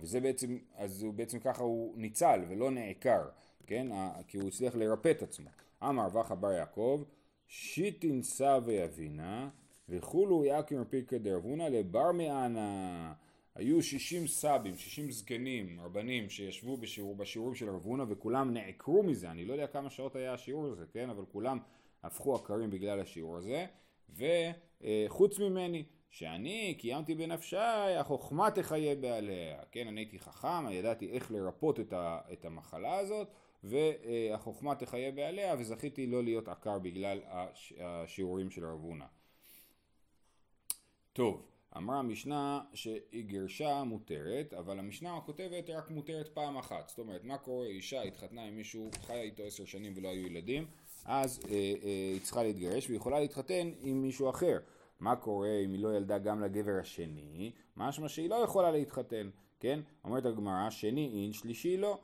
וזה 0.00 0.20
בעצם, 0.20 0.58
אז 0.74 1.02
הוא 1.02 1.14
בעצם 1.14 1.38
ככה 1.38 1.62
הוא 1.62 1.94
ניצל 1.96 2.40
ולא 2.48 2.70
נעקר, 2.70 3.28
כן, 3.66 3.86
כי 4.28 4.38
הוא 4.38 4.48
הצליח 4.48 4.74
לרפא 4.74 5.10
את 5.10 5.22
עצמו. 5.22 5.50
אמר 5.82 6.08
וחא 6.12 6.34
בר 6.34 6.52
יעקב, 6.52 7.02
שיטין 7.46 8.22
סבי 8.22 8.84
אבינה, 8.84 9.48
וכולו 9.88 10.44
יקים 10.44 10.80
רפיקא 10.80 11.18
דרבונה 11.18 11.68
לבר 11.68 12.12
מענה. 12.12 13.12
היו 13.54 13.82
שישים 13.82 14.26
סבים, 14.26 14.76
שישים 14.76 15.10
זקנים, 15.10 15.80
רבנים, 15.80 16.30
שישבו 16.30 16.76
בשיעור, 16.76 17.14
בשיעורים 17.14 17.54
של 17.54 17.70
רבונה 17.70 18.04
וכולם 18.08 18.52
נעקרו 18.52 19.02
מזה, 19.02 19.30
אני 19.30 19.44
לא 19.44 19.52
יודע 19.52 19.66
כמה 19.66 19.90
שעות 19.90 20.16
היה 20.16 20.32
השיעור 20.32 20.66
הזה, 20.66 20.84
כן? 20.92 21.10
אבל 21.10 21.24
כולם 21.32 21.58
הפכו 22.02 22.34
עקרים 22.34 22.70
בגלל 22.70 23.00
השיעור 23.00 23.36
הזה, 23.36 23.66
וחוץ 24.16 25.38
ממני, 25.38 25.84
שאני 26.10 26.74
קיימתי 26.78 27.14
בנפשי, 27.14 27.56
החוכמה 27.98 28.50
תחיה 28.50 28.94
בעליה, 28.94 29.58
כן? 29.72 29.86
אני 29.88 30.00
הייתי 30.00 30.18
חכם, 30.18 30.70
ידעתי 30.70 31.10
איך 31.10 31.30
לרפות 31.30 31.80
את 32.32 32.44
המחלה 32.44 32.98
הזאת, 32.98 33.28
והחוכמה 33.66 34.74
תחיה 34.74 35.12
בעליה, 35.12 35.54
וזכיתי 35.58 36.06
לא 36.06 36.24
להיות 36.24 36.48
עקר 36.48 36.78
בגלל 36.78 37.20
השיעורים 37.80 38.50
של 38.50 38.64
רבונה. 38.64 39.06
טוב, 41.12 41.42
אמרה 41.76 41.98
המשנה 41.98 42.60
שהיא 42.74 43.24
גרשה 43.24 43.84
מותרת, 43.84 44.54
אבל 44.54 44.78
המשנה 44.78 45.18
כותבת 45.26 45.70
רק 45.70 45.90
מותרת 45.90 46.28
פעם 46.28 46.56
אחת. 46.56 46.88
זאת 46.88 46.98
אומרת, 46.98 47.24
מה 47.24 47.38
קורה, 47.38 47.66
אישה 47.66 48.02
התחתנה 48.02 48.44
עם 48.44 48.56
מישהו, 48.56 48.90
חיה 49.06 49.22
איתו 49.22 49.42
עשר 49.42 49.64
שנים 49.64 49.92
ולא 49.96 50.08
היו 50.08 50.26
ילדים, 50.26 50.66
אז 51.04 51.40
אה, 51.48 51.54
אה, 51.54 52.10
היא 52.12 52.20
צריכה 52.20 52.42
להתגרש 52.42 52.86
והיא 52.86 52.96
יכולה 52.96 53.20
להתחתן 53.20 53.70
עם 53.80 54.02
מישהו 54.02 54.30
אחר. 54.30 54.58
מה 55.00 55.16
קורה 55.16 55.58
אם 55.64 55.72
היא 55.72 55.82
לא 55.82 55.96
ילדה 55.96 56.18
גם 56.18 56.40
לגבר 56.40 56.78
השני? 56.80 57.52
משמע 57.76 58.08
שהיא 58.08 58.30
לא 58.30 58.34
יכולה 58.34 58.70
להתחתן, 58.70 59.30
כן? 59.60 59.80
אומרת 60.04 60.26
הגמרא, 60.26 60.70
שני 60.70 61.10
אין, 61.14 61.32
שלישי 61.32 61.76
לא. 61.76 61.98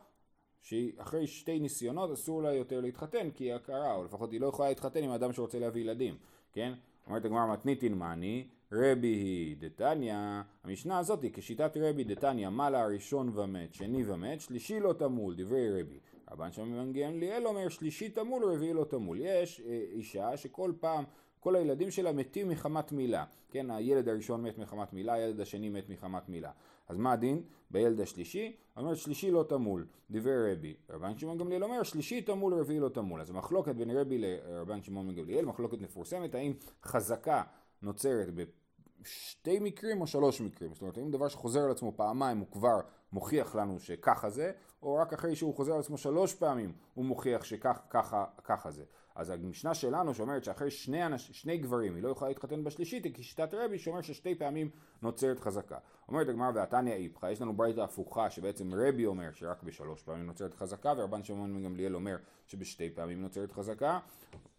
שאחרי 0.62 1.27
שתי 1.27 1.59
ניסיונות 1.59 2.11
אסור 2.11 2.42
לה 2.42 2.55
יותר 2.55 2.81
להתחתן 2.81 3.31
כי 3.31 3.44
היא 3.44 3.55
הכרה, 3.55 3.94
או 3.94 4.05
לפחות 4.05 4.33
היא 4.33 4.40
לא 4.40 4.46
יכולה 4.46 4.68
להתחתן 4.68 5.03
עם 5.03 5.11
אדם 5.11 5.33
שרוצה 5.33 5.59
להביא 5.59 5.83
ילדים, 5.83 6.14
כן? 6.53 6.72
אומרת 7.07 7.25
הגמרא 7.25 7.53
מתניתין 7.53 7.94
מאני, 7.94 8.46
רבי 8.72 9.07
היא 9.07 9.57
דתניא, 9.59 10.16
המשנה 10.64 10.98
הזאת 10.98 11.22
היא 11.22 11.31
כשיטת 11.35 11.77
רבי 11.77 12.05
דתניא, 12.05 12.48
מעלה 12.48 12.83
הראשון 12.83 13.38
ומת, 13.38 13.75
שני 13.75 14.03
ומת, 14.07 14.40
שלישי 14.40 14.81
לא 14.81 14.92
תמול, 14.92 15.35
דברי 15.37 15.81
רבי. 15.81 15.98
רבן 16.31 16.53
שם 16.53 16.92
גמליאל 16.92 17.46
אומר 17.46 17.68
שלישי 17.68 18.09
תמול, 18.09 18.44
רביעי 18.44 18.72
לא 18.72 18.85
תמול. 18.85 19.18
יש 19.20 19.61
אה, 19.61 19.81
אישה 19.92 20.37
שכל 20.37 20.72
פעם, 20.81 21.05
כל 21.40 21.57
הילדים 21.57 21.90
שלה 21.90 22.12
מתים 22.12 22.48
מחמת 22.48 22.92
מילה. 22.92 23.25
כן, 23.51 23.70
הילד 23.70 24.09
הראשון 24.09 24.42
מת 24.42 24.59
מחמת 24.59 24.92
מילה, 24.92 25.12
הילד 25.12 25.40
השני 25.40 25.68
מת 25.68 25.88
מחמת 25.88 26.29
מילה. 26.29 26.51
אז 26.92 26.98
מה 26.98 27.12
הדין? 27.12 27.42
בילד 27.70 28.00
השלישי, 28.00 28.57
אומר 28.76 28.94
שלישי 28.94 29.31
לא 29.31 29.44
תמול, 29.48 29.87
דברי 30.11 30.52
רבי. 30.52 30.74
רבן 30.90 31.18
שמעון 31.18 31.38
גמליאל 31.38 31.64
אומר 31.64 31.83
שלישי 31.83 32.22
תמול, 32.22 32.55
רביעי 32.55 32.81
לא 32.81 32.88
תמול. 32.88 33.20
אז 33.20 33.31
המחלוקת 33.31 33.74
בין 33.74 33.90
רבי 33.90 34.18
לרבן 34.18 34.83
שמעון 34.83 35.14
גמליאל, 35.14 35.44
מחלוקת 35.44 35.81
מפורסמת, 35.81 36.35
האם 36.35 36.52
חזקה 36.85 37.42
נוצרת 37.83 38.28
בשתי 38.35 39.59
מקרים 39.61 40.00
או 40.00 40.07
שלוש 40.07 40.40
מקרים. 40.40 40.74
זאת 40.74 40.83
אומרת, 40.83 40.98
אם 40.98 41.11
דבר 41.11 41.28
שחוזר 41.28 41.61
על 41.61 41.70
עצמו 41.70 41.92
פעמיים 41.96 42.38
הוא 42.38 42.46
כבר 42.50 42.81
מוכיח 43.12 43.55
לנו 43.55 43.81
שככה 43.81 44.31
זה, 44.31 44.52
או 44.83 44.94
רק 44.94 45.12
אחרי 45.12 45.37
שהוא 45.37 45.55
חוזר 45.55 45.72
על 45.72 45.81
עצמו 45.81 45.98
שלוש 45.98 46.35
פעמים 46.35 46.72
הוא 46.94 47.05
מוכיח 47.05 47.44
שככה 47.44 48.70
זה. 48.70 48.85
אז 49.14 49.31
המשנה 49.31 49.75
שלנו 49.75 50.14
שאומרת 50.14 50.44
שאחרי 50.44 50.70
שני, 50.70 51.07
אנש, 51.07 51.31
שני 51.31 51.59
גברים 51.59 51.94
היא 51.94 52.03
לא 52.03 52.09
יכולה 52.09 52.29
להתחתן 52.29 52.64
בשלישית 52.64 53.05
היא 53.05 53.14
כשיטת 53.14 53.55
רבי 53.55 53.79
שאומר 53.79 54.01
ששתי 54.01 54.35
פעמים 54.35 54.70
נוצרת 55.03 55.40
חזקה. 55.40 55.79
אומרת 56.09 56.29
הגמרא 56.29 56.51
ועתניא 56.55 56.92
איפכא, 56.92 57.31
יש 57.31 57.42
לנו 57.42 57.57
ברית 57.57 57.79
הפוכה 57.79 58.31
שבעצם 58.31 58.75
רבי 58.75 59.07
אומר 59.07 59.33
שרק 59.33 59.62
בשלוש 59.62 60.03
פעמים 60.03 60.27
נוצרת 60.27 60.55
חזקה 60.55 60.92
ורבן 60.96 61.22
שמעון 61.22 61.64
גמליאל 61.64 61.94
אומר 61.94 62.16
שבשתי 62.46 62.90
פעמים 62.90 63.22
נוצרת 63.22 63.53
חזקה. 63.53 63.98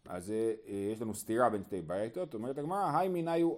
אז 0.09 0.31
אה, 0.31 0.53
יש 0.91 1.01
לנו 1.01 1.13
סתירה 1.13 1.49
בין 1.49 1.63
שתי 1.63 1.81
ברייתות, 1.81 2.33
אומרת 2.33 2.57
הגמרא, 2.57 2.97
היי 2.97 3.09
מיניו 3.09 3.55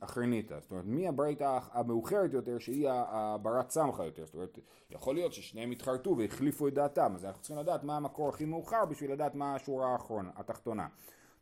אחרניתא, 0.00 0.60
זאת 0.60 0.70
אומרת 0.70 0.84
מי 0.84 1.08
הברייתא 1.08 1.58
המאוחרת 1.72 2.32
יותר 2.32 2.58
שהיא 2.58 2.88
הברת 2.90 3.70
סמכה 3.70 4.04
יותר, 4.04 4.26
זאת 4.26 4.34
אומרת 4.34 4.58
יכול 4.90 5.14
להיות 5.14 5.32
ששניהם 5.32 5.70
התחרטו 5.70 6.16
והחליפו 6.18 6.68
את 6.68 6.74
דעתם, 6.74 7.12
אז 7.14 7.24
אנחנו 7.24 7.40
צריכים 7.40 7.58
לדעת 7.58 7.84
מה 7.84 7.96
המקור 7.96 8.28
הכי 8.28 8.44
מאוחר 8.44 8.84
בשביל 8.84 9.12
לדעת 9.12 9.34
מה 9.34 9.54
השורה 9.54 9.92
האחרונה, 9.92 10.30
התחתונה. 10.36 10.86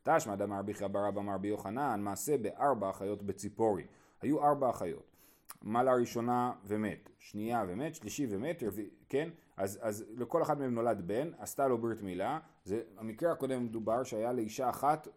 תשמע 0.02 0.36
דמר 0.36 0.58
רבי 0.58 0.74
חייא 0.74 0.88
אמר 0.88 1.34
רבי 1.34 1.48
יוחנן, 1.48 2.00
מעשה 2.00 2.38
בארבע 2.38 2.90
אחיות 2.90 3.22
בציפורי, 3.22 3.84
היו 4.22 4.44
ארבע 4.44 4.70
אחיות, 4.70 5.16
מעלה 5.62 5.94
ראשונה 5.94 6.52
ומת, 6.64 7.10
שנייה 7.18 7.64
ומת, 7.68 7.94
שלישי 7.94 8.26
ומת, 8.30 8.62
רביעי, 8.66 8.90
כן? 9.08 9.28
אז, 9.56 9.78
אז 9.82 10.04
לכל 10.16 10.42
אחד 10.42 10.58
מהם 10.58 10.74
נולד 10.74 11.02
בן, 11.06 11.30
עשתה 11.38 11.68
לו 11.68 11.78
ברית 11.78 12.02
מילה, 12.02 12.38
זה, 12.64 12.82
המקרה 12.98 13.32
הקודם 13.32 13.64
מדובר 13.64 14.04
שהיה 14.04 14.32
לאישה 14.32 14.70
אחת 14.70 15.08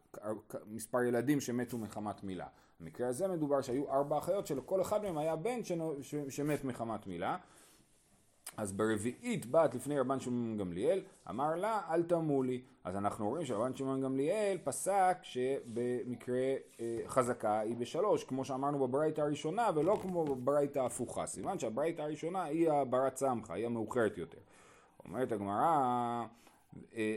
מספר 0.68 1.04
ילדים 1.04 1.42
שמתו 1.42 1.78
מחמת 1.78 2.24
מילה. 2.24 2.48
במקרה 2.80 3.08
הזה 3.08 3.28
מדובר 3.28 3.62
שהיו 3.62 3.92
ארבע 3.92 4.18
אחיות 4.18 4.48
שלכל 4.48 4.82
אחד 4.82 5.04
מהם 5.04 5.18
היה 5.18 5.36
בן 5.36 5.60
שמת 6.30 6.64
מחמת 6.64 7.08
מילה. 7.08 7.38
אז 8.58 8.74
ברביעית 8.74 9.46
בת 9.46 9.76
לפני 9.76 10.00
רבן 10.00 10.20
שמעון 10.20 10.58
גמליאל, 10.58 11.02
אמר 11.30 11.56
לה 11.56 11.82
אל 11.90 12.04
תמולי. 12.04 12.62
אז 12.84 12.96
אנחנו 12.96 13.30
רואים 13.30 13.46
שרבן 13.46 13.76
שמעון 13.76 14.02
גמליאל 14.02 14.58
פסק 14.64 15.18
שבמקרה 15.22 16.54
אה, 16.80 16.98
חזקה 17.08 17.60
היא 17.60 17.76
בשלוש, 17.76 18.24
כמו 18.24 18.46
שאמרנו 18.46 18.88
בברייתא 18.88 19.22
הראשונה, 19.22 19.70
ולא 19.76 20.00
כמו 20.02 20.26
בברייתא 20.26 20.80
ההפוכה. 20.80 21.26
סימן 21.26 21.60
שהברייתא 21.60 22.02
הראשונה 22.02 22.44
היא 22.44 22.72
הברת 22.72 23.18
סמכה, 23.18 23.54
היא 23.54 23.66
המאוחרת 23.66 24.18
יותר. 24.18 24.40
אומרת 25.06 25.32
הגמרא, 25.32 26.26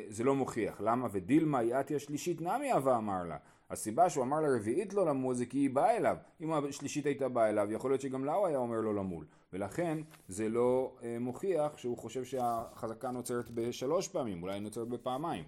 זה 0.09 0.25
לא 0.25 0.35
מוכיח. 0.35 0.81
למה? 0.81 1.09
ודילמה 1.12 1.62
יעתי 1.62 1.94
השלישית 1.94 2.40
נמי 2.40 2.75
אבה 2.75 2.97
אמר 2.97 3.25
לה. 3.25 3.37
הסיבה 3.71 4.11
שהוא 4.11 4.25
אמר 4.25 4.40
לרביעית 4.40 4.94
לא 4.94 5.07
למול 5.07 5.35
זה 5.35 5.47
כי 5.47 5.59
היא 5.59 5.71
באה 5.71 5.97
אליו. 5.97 6.16
אם 6.40 6.53
השלישית 6.53 7.07
הייתה 7.07 7.29
באה 7.29 7.49
אליו, 7.49 7.73
יכול 7.73 7.90
להיות 7.90 8.01
שגם 8.01 8.25
לה 8.25 8.35
הוא 8.35 8.47
היה 8.47 8.59
אומר 8.59 8.81
לו 8.81 8.92
למול. 8.92 9.25
ולכן 9.53 9.99
זה 10.29 10.49
לא 10.49 10.97
אה, 11.03 11.16
מוכיח 11.21 11.77
שהוא 11.77 11.99
חושב 11.99 12.25
שהחזקה 12.25 13.11
נוצרת 13.11 13.51
בשלוש 13.51 14.09
פעמים, 14.09 14.42
אולי 14.42 14.61
נוצרת 14.61 14.88
בפעמיים. 14.88 15.44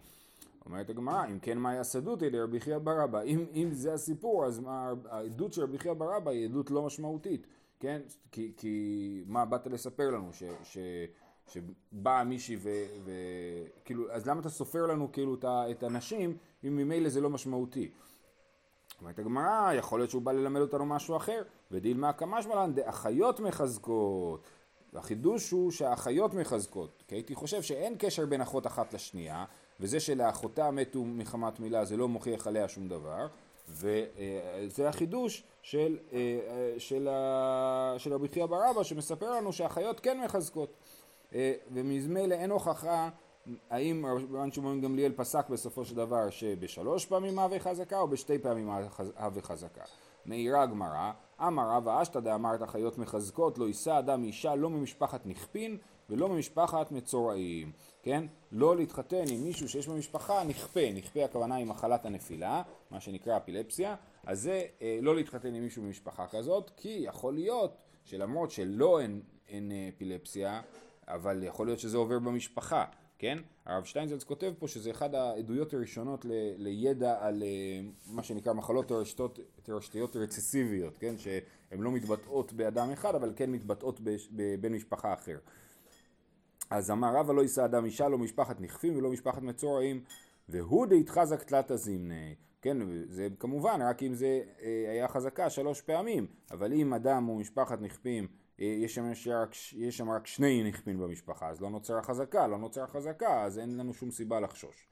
אומרת 0.67 0.91
הגמרא, 0.91 1.27
אם 1.27 1.39
כן 1.39 1.59
מהי 1.59 1.79
הסדותא 1.79 2.29
דרבי 2.29 2.61
חייא 2.61 2.79
ברבא? 2.79 3.23
אם, 3.23 3.45
אם 3.55 3.69
זה 3.73 3.95
הסיפור, 3.95 4.45
אז 4.45 4.59
מה, 4.59 4.93
העדות 5.11 5.53
של 5.53 5.63
רבי 5.63 5.79
חייא 5.79 5.95
ברבא 5.95 6.31
היא 6.31 6.45
עדות 6.45 6.71
לא 6.71 6.83
משמעותית, 6.83 7.47
כן? 7.81 8.01
כי, 8.33 8.53
כי 8.57 9.25
מה 9.27 9.45
באת 9.45 9.67
לספר 9.67 10.11
לנו? 10.11 10.33
ש, 10.33 10.43
ש, 10.63 10.79
שבאה 11.51 12.25
מישהי 12.25 12.57
וכאילו, 13.05 14.13
אז 14.13 14.27
למה 14.27 14.41
אתה 14.41 14.49
סופר 14.49 14.87
לנו 14.87 15.13
כאילו 15.13 15.37
את 15.45 15.83
הנשים, 15.83 16.37
אם 16.65 16.77
ממילא 16.77 17.09
זה 17.09 17.21
לא 17.21 17.31
משמעותי? 17.31 17.91
אומרת 19.01 19.19
הגמרא, 19.19 19.73
יכול 19.73 20.01
להיות 20.01 20.11
שהוא 20.11 20.23
בא 20.23 20.33
ללמד 20.33 20.61
אותנו 20.61 20.87
משהו 20.87 21.17
אחר, 21.17 21.43
ודילמה 21.71 22.13
כמשמלן 22.13 22.75
דאחיות 22.75 23.41
מחזקות. 23.41 24.47
והחידוש 24.93 25.51
הוא 25.51 25.71
שהאחיות 25.71 26.35
מחזקות, 26.35 27.03
כי 27.09 27.15
הייתי 27.15 27.35
חושב 27.35 27.63
שאין 27.63 27.95
קשר 27.99 28.27
בין 28.27 28.41
אחות 28.41 28.67
אחת 28.67 28.95
לשנייה, 28.95 29.45
וזה 29.81 30.01
שלאחותה 30.01 30.71
מתו 30.71 31.05
מחמת 31.05 31.61
מילה 31.61 31.85
זה 31.85 31.97
לא 31.97 32.09
מוכיח 32.09 32.47
עליה 32.47 32.69
שום 32.69 32.89
דבר, 32.89 33.27
וזה 33.69 34.89
החידוש 34.89 35.43
של, 35.63 35.99
של, 36.79 37.09
של 37.99 38.13
רבי 38.13 38.29
חייא 38.29 38.47
ברבא 38.47 38.83
שמספר 38.83 39.31
לנו 39.31 39.53
שהאחיות 39.53 40.01
כן 40.01 40.21
מחזקות, 40.25 40.73
ומזמילא 41.73 42.35
אין 42.35 42.51
הוכחה 42.51 43.09
האם 43.71 44.07
רבן 44.07 44.53
שמעון 44.53 44.81
גמליאל 44.81 45.13
פסק 45.17 45.49
בסופו 45.49 45.85
של 45.85 45.97
דבר 45.97 46.31
שבשלוש 46.31 47.07
פעמים 47.07 47.39
הווה 47.39 47.59
חזקה 47.59 47.99
או 47.99 48.09
בשתי 48.09 48.39
פעמים 48.39 48.71
הווה 49.17 49.43
חזקה. 49.43 49.85
מעירה 50.27 50.63
הגמרא, 50.63 51.13
אמר 51.41 51.71
רבא 51.71 52.03
אשתא 52.03 52.21
דאמרת 52.21 52.63
חיות 52.63 52.99
מחזקות 52.99 53.59
לא 53.59 53.65
יישא 53.65 53.99
אדם 53.99 54.25
אישה 54.25 54.55
לא 54.55 54.71
ממשפחת 54.71 55.27
נכפין 55.27 55.79
ולא 56.11 56.29
ממשפחת 56.29 56.93
מצורעים, 56.93 57.73
כן? 58.03 58.25
לא 58.53 58.77
להתחתן 58.77 59.25
עם 59.29 59.45
מישהו 59.45 59.69
שיש 59.69 59.89
במשפחה 59.89 60.45
נכפה, 60.45 60.93
נכפה 60.95 61.25
הכוונה 61.25 61.55
היא 61.55 61.67
מחלת 61.67 62.07
הנפילה, 62.07 62.63
מה 62.91 63.01
שנקרא 63.01 63.37
אפילפסיה, 63.37 63.97
אז 64.27 64.41
זה 64.41 64.63
אה, 64.83 64.99
לא 65.03 65.17
להתחתן 65.17 65.55
עם 65.55 65.63
מישהו 65.63 65.83
במשפחה 65.83 66.27
כזאת, 66.27 66.71
כי 66.77 67.03
יכול 67.03 67.35
להיות 67.35 67.77
שלמרות 68.05 68.51
שלא 68.51 69.01
אין, 69.01 69.21
אין 69.49 69.73
אפילפסיה, 69.95 70.61
אבל 71.15 71.43
יכול 71.43 71.67
להיות 71.67 71.79
שזה 71.79 71.97
עובר 71.97 72.19
במשפחה, 72.19 72.85
כן? 73.19 73.39
הרב 73.67 73.85
שטיינזלץ 73.85 74.25
כותב 74.25 74.53
פה 74.59 74.69
שזה 74.69 74.91
אחד 74.91 75.15
העדויות 75.15 75.75
הראשונות 75.75 76.25
ל, 76.25 76.31
לידע 76.57 77.17
על 77.21 77.43
uh, 77.43 78.13
מה 78.13 78.23
שנקרא 78.23 78.53
מחלות 78.53 78.93
תורשתיות 79.63 80.17
רצסיביות, 80.17 80.99
כן? 80.99 81.19
שהן 81.19 81.81
לא 81.81 81.91
מתבטאות 81.91 82.53
באדם 82.53 82.91
אחד 82.91 83.15
אבל 83.15 83.33
כן 83.37 83.51
מתבטאות 83.51 84.01
בבן 84.31 84.73
משפחה 84.73 85.13
אחר. 85.13 85.39
אז 86.71 86.91
אמר 86.91 87.17
רבא 87.17 87.33
לא 87.33 87.43
יישא 87.43 87.65
אדם 87.65 87.85
אישה 87.85 88.09
לא 88.09 88.19
משפחת 88.19 88.61
נכפים 88.61 88.97
ולא 88.97 89.11
משפחת 89.11 89.43
מצורעים 89.43 90.05
והוא 90.49 90.87
דהתחזק 90.87 91.43
תלת 91.43 91.71
הזימני 91.71 92.35
כן, 92.63 92.77
זה 93.09 93.29
כמובן 93.39 93.81
רק 93.83 94.03
אם 94.03 94.15
זה 94.15 94.41
אה, 94.63 94.87
היה 94.91 95.09
חזקה 95.09 95.51
שלוש 95.51 95.81
פעמים, 95.81 96.27
אבל 96.51 96.73
אם 96.73 96.95
אדם 96.95 97.25
הוא 97.25 97.41
משפחת 97.41 97.81
נכפים 97.81 98.25
אה, 98.25 98.29
יש 98.61 98.95
שם, 98.95 99.13
רק, 99.35 99.55
יש 99.73 99.97
שם 99.97 100.11
רק 100.11 100.27
שני 100.27 100.63
נכפין 100.63 100.99
במשפחה, 100.99 101.49
אז 101.49 101.61
לא 101.61 101.71
נוצר 101.71 102.03
חזקה, 102.03 102.47
לא 102.47 102.59
נוצר 102.59 102.87
חזקה, 102.87 103.43
אז 103.43 103.59
אין 103.59 103.77
לנו 103.77 103.95
שום 103.95 104.11
סיבה 104.11 104.41
לחשוש. 104.41 104.89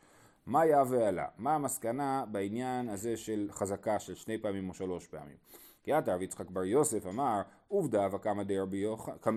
מה 0.47 0.61
היה 0.61 0.83
ועלה? 0.89 1.27
מה 1.39 1.55
המסקנה 1.55 2.25
בעניין 2.33 2.89
הזה 2.89 3.17
של 3.17 3.49
חזקה 3.51 3.99
של 3.99 4.15
שני 4.15 4.39
פעמים 4.39 4.69
או 4.69 4.75
שלוש 4.75 5.07
פעמים? 5.07 5.37
כי 5.83 5.93
עתה 5.93 6.15
רב 6.15 6.23
יצחק 6.23 6.51
בר 6.51 6.65
יוסף 6.65 7.07
אמר, 7.07 7.43
עובדה 7.69 8.09
וקמא 8.13 8.43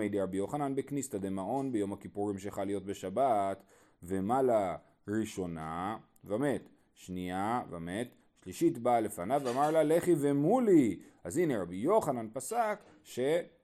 דרבי 0.08 0.38
יוחנן 0.38 0.76
בכניסתא 0.76 1.18
דמעון 1.18 1.72
ביום 1.72 1.94
הכיפורים 1.94 2.38
שחל 2.38 2.64
להיות 2.64 2.86
בשבת, 2.86 3.64
ומעלה 4.04 4.78
ראשונה 5.08 5.98
ומת, 6.24 6.70
שנייה 6.94 7.62
ומת, 7.70 8.16
שלישית 8.44 8.78
באה 8.78 9.00
לפניו 9.00 9.42
ואמר 9.44 9.72
לה 9.72 9.84
לכי 9.84 10.16
ומולי. 10.18 11.00
אז 11.24 11.38
הנה 11.38 11.62
רבי 11.62 11.76
יוחנן 11.76 12.28
פסק 12.34 12.80
ש... 13.04 13.20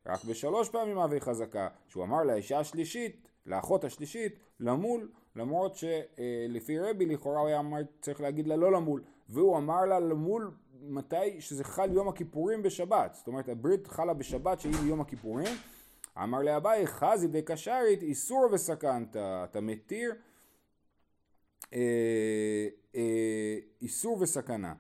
רק 0.08 0.24
בשלוש 0.24 0.70
פעמים 0.70 0.98
אבי 0.98 1.22
חזקה, 1.22 1.68
שהוא 1.88 2.04
אמר 2.04 2.24
לאישה 2.24 2.60
השלישית, 2.60 3.28
לאחות 3.46 3.84
השלישית, 3.84 4.40
למול, 4.60 5.10
למרות 5.36 5.76
שלפי 5.76 6.80
רבי 6.80 7.06
לכאורה 7.06 7.40
הוא 7.40 7.48
היה 7.48 7.60
אמר, 7.60 7.78
צריך 8.02 8.22
להגיד 8.22 8.48
לה 8.48 8.56
לא 8.56 8.72
למול, 8.72 9.04
והוא 9.30 9.58
אמר 9.58 9.86
לה 9.86 10.00
למול 10.00 10.52
מתי 10.82 11.42
שזה 11.42 11.64
חל 11.64 11.92
יום 11.92 12.08
הכיפורים 12.08 12.64
בשבת, 12.64 13.14
זאת 13.14 13.28
אומרת 13.28 13.50
הברית 13.50 13.88
חלה 13.88 14.14
בשבת 14.14 14.60
שהיא 14.60 14.76
יום 14.86 15.02
הכיפורים, 15.02 15.56
אמר 16.24 16.42
לאביי 16.42 16.88
חזי 16.88 17.28
דקשרית 17.28 18.02
איסור 18.02 18.50
וסכנת, 18.52 19.16
אתה 19.16 19.62
מתיר 19.62 20.14
אה, 21.74 22.68
איסור 23.82 24.18
וסכנה. 24.22 24.74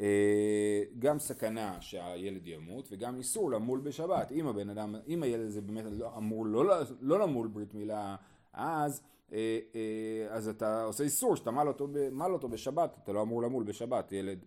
אה, 0.00 0.82
גם 0.98 1.18
סכנה 1.18 1.76
שהילד 1.80 2.46
ימות 2.46 2.88
וגם 2.90 3.16
איסור 3.16 3.50
למול 3.50 3.80
בשבת. 3.80 4.32
אם 4.32 4.46
הבן 4.46 4.70
אדם, 4.70 4.94
אם 5.08 5.22
הילד 5.22 5.46
הזה 5.46 5.60
באמת 5.60 5.84
לא, 5.90 6.16
אמור 6.16 6.46
לא, 6.46 6.64
לא 7.00 7.20
למול 7.20 7.48
ברית 7.48 7.74
מילה, 7.74 8.16
אז, 8.52 9.02
אה, 9.32 9.58
אה, 9.74 10.26
אז 10.30 10.48
אתה 10.48 10.84
עושה 10.84 11.04
איסור 11.04 11.36
שאתה 11.36 11.50
מל 11.50 11.68
אותו, 11.68 11.88
מל 12.12 12.32
אותו 12.32 12.48
בשבת, 12.48 12.98
אתה 13.04 13.12
לא 13.12 13.22
אמור 13.22 13.42
למול 13.42 13.64
בשבת, 13.64 14.12
ילד. 14.12 14.44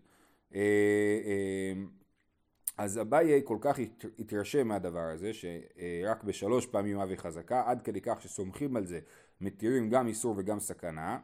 אז 2.77 3.01
אביי 3.01 3.41
כל 3.43 3.57
כך 3.61 3.79
התרשם 4.19 4.67
מהדבר 4.67 5.09
הזה, 5.13 5.31
שרק 5.33 6.23
בשלוש 6.23 6.65
פעמים 6.65 6.99
אבי 6.99 7.17
חזקה, 7.17 7.63
עד 7.65 7.81
כדי 7.81 8.01
כך 8.01 8.21
שסומכים 8.21 8.75
על 8.75 8.85
זה, 8.85 8.99
מתירים 9.41 9.89
גם 9.89 10.07
איסור 10.07 10.33
וגם 10.37 10.59
סכנה. 10.59 11.19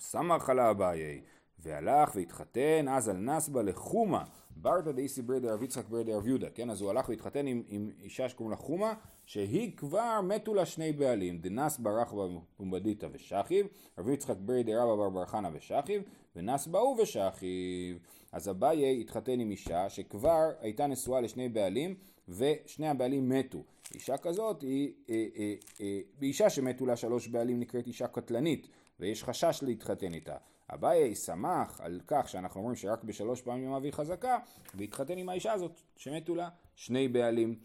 סמך 0.00 0.50
על 0.50 0.60
אביי. 0.60 1.20
והלך 1.58 2.12
והתחתן 2.14 2.86
אז 2.88 3.08
על 3.08 3.16
נסבה 3.16 3.62
לחומה 3.62 4.24
ברתא 4.56 4.92
דאיסי 4.92 5.22
ברדה 5.22 5.54
רב 5.54 5.62
יצחק 5.62 5.88
ברדה 5.88 6.16
רב 6.16 6.26
יהודה, 6.26 6.50
כן? 6.50 6.70
אז 6.70 6.80
הוא 6.80 6.90
הלך 6.90 7.08
והתחתן 7.08 7.46
עם, 7.46 7.62
עם 7.68 7.90
אישה 8.02 8.28
שקוראים 8.28 8.50
לה 8.50 8.56
חומה, 8.56 8.94
שהיא 9.26 9.76
כבר 9.76 10.20
מתו 10.22 10.54
לה 10.54 10.66
שני 10.66 10.92
בעלים, 10.92 11.38
דנסבה 11.38 12.02
רחבה 12.02 12.22
פומבדיתא 12.56 13.08
ושכיב, 13.12 13.66
רב 13.98 14.08
יצחק 14.08 14.36
ברדה 14.36 14.82
רבא 14.82 14.96
בר 14.96 15.08
בר 15.08 15.26
חנה 15.26 15.48
ושכיב, 15.52 16.02
ונסבה 16.36 16.78
הוא 16.78 17.00
ושכיב. 17.00 17.98
אז 18.32 18.48
אביי 18.48 19.00
התחתן 19.00 19.40
עם 19.40 19.50
אישה 19.50 19.88
שכבר 19.88 20.50
הייתה 20.60 20.86
נשואה 20.86 21.20
לשני 21.20 21.48
בעלים, 21.48 21.94
ושני 22.28 22.88
הבעלים 22.88 23.28
מתו. 23.28 23.62
אישה 23.94 24.16
כזאת 24.16 24.62
היא, 24.62 24.92
אה, 25.10 25.26
אה, 25.36 25.54
אה, 25.80 26.00
אישה 26.22 26.50
שמתו 26.50 26.86
לה 26.86 26.96
שלוש 26.96 27.28
בעלים 27.28 27.60
נקראת 27.60 27.86
אישה 27.86 28.06
קטלנית, 28.06 28.68
ויש 29.00 29.24
חשש 29.24 29.62
להתחתן 29.62 30.14
איתה. 30.14 30.36
אביי 30.74 31.14
שמח 31.14 31.80
על 31.80 32.00
כך 32.06 32.28
שאנחנו 32.28 32.60
אומרים 32.60 32.76
שרק 32.76 33.04
בשלוש 33.04 33.42
פעמים 33.42 33.72
אבי 33.72 33.92
חזקה, 33.92 34.38
והתחתן 34.74 35.18
עם 35.18 35.28
האישה 35.28 35.52
הזאת 35.52 35.80
שמתו 35.96 36.34
לה 36.34 36.48
שני 36.74 37.08
בעלים. 37.08 37.58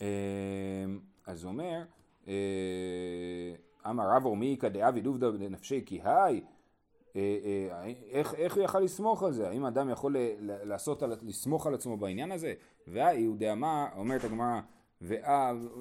אמ, 0.00 0.06
אז 1.26 1.44
אומר, 1.44 1.82
אה, 2.28 2.34
אמר 3.90 4.04
רב 4.16 4.24
אורמיקא 4.24 4.68
דאבי 4.68 5.00
דובדא 5.00 5.26
לנפשי 5.26 5.82
כי 5.86 6.00
היי, 6.04 6.40
אה, 7.16 7.38
אה, 7.44 7.92
איך, 8.10 8.34
איך 8.34 8.56
הוא 8.56 8.64
יכל 8.64 8.80
לסמוך 8.80 9.22
על 9.22 9.32
זה? 9.32 9.48
האם 9.48 9.64
אדם 9.64 9.90
יכול 9.90 10.16
לעשות, 10.40 11.02
לסמוך 11.22 11.66
על 11.66 11.74
עצמו 11.74 11.96
בעניין 11.96 12.32
הזה? 12.32 12.54
והאי 12.86 13.24
הוא 13.24 13.36
דאמר, 13.36 13.86
אומרת 13.96 14.24
הגמרא, 14.24 14.60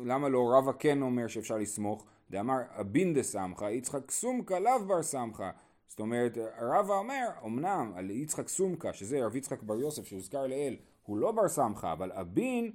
למה 0.06 0.30
לא 0.30 0.52
רבא 0.58 0.72
כן 0.80 1.02
אומר 1.02 1.28
שאפשר 1.28 1.58
לסמוך? 1.58 2.06
דאמר 2.30 2.58
אבין 2.70 3.14
דסמכה, 3.14 3.72
יצחק 3.72 4.12
סומקה 4.12 4.60
לאו 4.60 4.86
בר 4.88 5.04
סמכה. 5.04 5.52
זאת 5.88 6.00
אומרת, 6.00 6.38
רבא 6.62 6.94
אומר, 6.94 7.28
אמנם 7.46 7.92
על 7.96 8.12
יצחק 8.12 8.48
סומקה, 8.48 8.94
שזה 8.94 9.26
רב 9.26 9.36
יצחק 9.36 9.64
בר 9.64 9.80
יוסף 9.80 10.06
שהוזכר 10.06 10.48
לעיל, 10.48 10.78
הוא 11.04 11.18
לא 11.18 11.32
בר 11.32 11.48
סמכה, 11.48 11.92
אבל 11.94 12.12
אבין, 12.12 12.72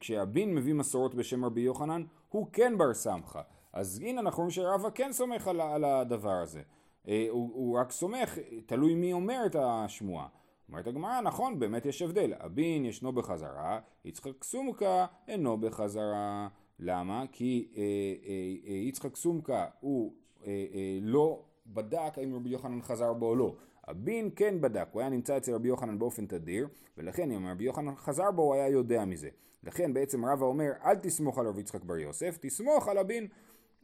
כשאבין 0.00 0.54
מביא 0.54 0.74
מסורות 0.74 1.14
בשם 1.14 1.44
רבי 1.44 1.60
יוחנן, 1.60 2.04
הוא 2.28 2.46
כן 2.52 2.78
בר 2.78 2.94
סמכה. 2.94 3.42
אז 3.72 4.00
הנה 4.02 4.20
אנחנו 4.20 4.36
רואים 4.36 4.50
שרבא 4.50 4.88
כן 4.94 5.12
סומך 5.12 5.48
על, 5.48 5.60
על 5.60 5.84
הדבר 5.84 6.42
הזה. 6.42 6.62
אה, 7.08 7.26
הוא, 7.30 7.50
הוא 7.54 7.78
רק 7.78 7.92
סומך, 7.92 8.38
תלוי 8.66 8.94
מי 8.94 9.12
אומר 9.12 9.42
את 9.46 9.56
השמועה. 9.58 10.26
אומרת 10.68 10.86
הגמרא, 10.86 11.20
נכון, 11.20 11.58
באמת 11.58 11.86
יש 11.86 12.02
הבדל. 12.02 12.32
אבין 12.34 12.84
ישנו 12.84 13.12
בחזרה, 13.12 13.78
יצחק 14.04 14.44
סומקה 14.44 15.06
אינו 15.28 15.56
בחזרה. 15.60 16.48
למה? 16.80 17.24
כי 17.32 17.68
אה, 17.76 17.82
אה, 17.82 18.70
אה, 18.70 18.74
יצחק 18.74 19.16
סומקה 19.16 19.66
הוא 19.80 20.12
אה, 20.46 20.66
אה, 20.74 20.98
לא 21.02 21.44
בדק 21.66 22.18
האם 22.18 22.34
רבי 22.34 22.50
יוחנן 22.50 22.82
חזר 22.82 23.12
בו 23.12 23.26
או 23.26 23.36
לא. 23.36 23.56
אבין 23.90 24.30
כן 24.36 24.60
בדק, 24.60 24.88
הוא 24.92 25.00
היה 25.00 25.10
נמצא 25.10 25.36
אצל 25.36 25.54
רבי 25.54 25.68
יוחנן 25.68 25.98
באופן 25.98 26.26
תדיר, 26.26 26.68
ולכן 26.98 27.30
אם 27.30 27.46
רבי 27.46 27.64
יוחנן 27.64 27.96
חזר 27.96 28.30
בו 28.30 28.42
הוא 28.42 28.54
היה 28.54 28.68
יודע 28.68 29.04
מזה. 29.04 29.28
לכן 29.64 29.94
בעצם 29.94 30.24
רבא 30.24 30.46
אומר 30.46 30.70
אל 30.84 30.96
תסמוך 30.96 31.38
על 31.38 31.46
רבי 31.46 31.60
יצחק 31.60 31.84
בר 31.84 31.98
יוסף, 31.98 32.38
תסמוך 32.40 32.88
על 32.88 32.98
אבין, 32.98 33.26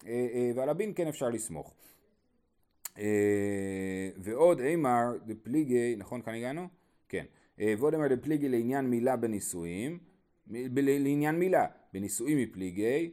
אה, 0.06 0.26
אה, 0.34 0.50
ועל 0.54 0.68
אבין 0.68 0.92
כן 0.94 1.08
אפשר 1.08 1.28
לסמוך. 1.28 1.74
אה, 2.98 4.10
ועוד 4.16 4.60
אימר 4.60 5.12
דפליגי, 5.26 5.94
נכון 5.98 6.22
כאן 6.22 6.34
הגענו? 6.34 6.68
כן. 7.08 7.24
ועוד 7.58 7.94
אימר 7.94 8.14
דפליגי 8.14 8.48
לעניין 8.48 8.90
מילה 8.90 9.16
בנישואים, 9.16 9.98
לעניין 10.48 11.38
מילה, 11.38 11.66
בנישואים 11.92 12.38
מפליגי, 12.38 13.12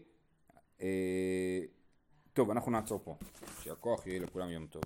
טוב, 2.33 2.49
אנחנו 2.49 2.71
נעצור 2.71 2.99
פה. 3.03 3.15
שהכוח 3.61 4.07
יהיה 4.07 4.19
לכולם 4.19 4.49
יום 4.49 4.67
טוב. 4.67 4.83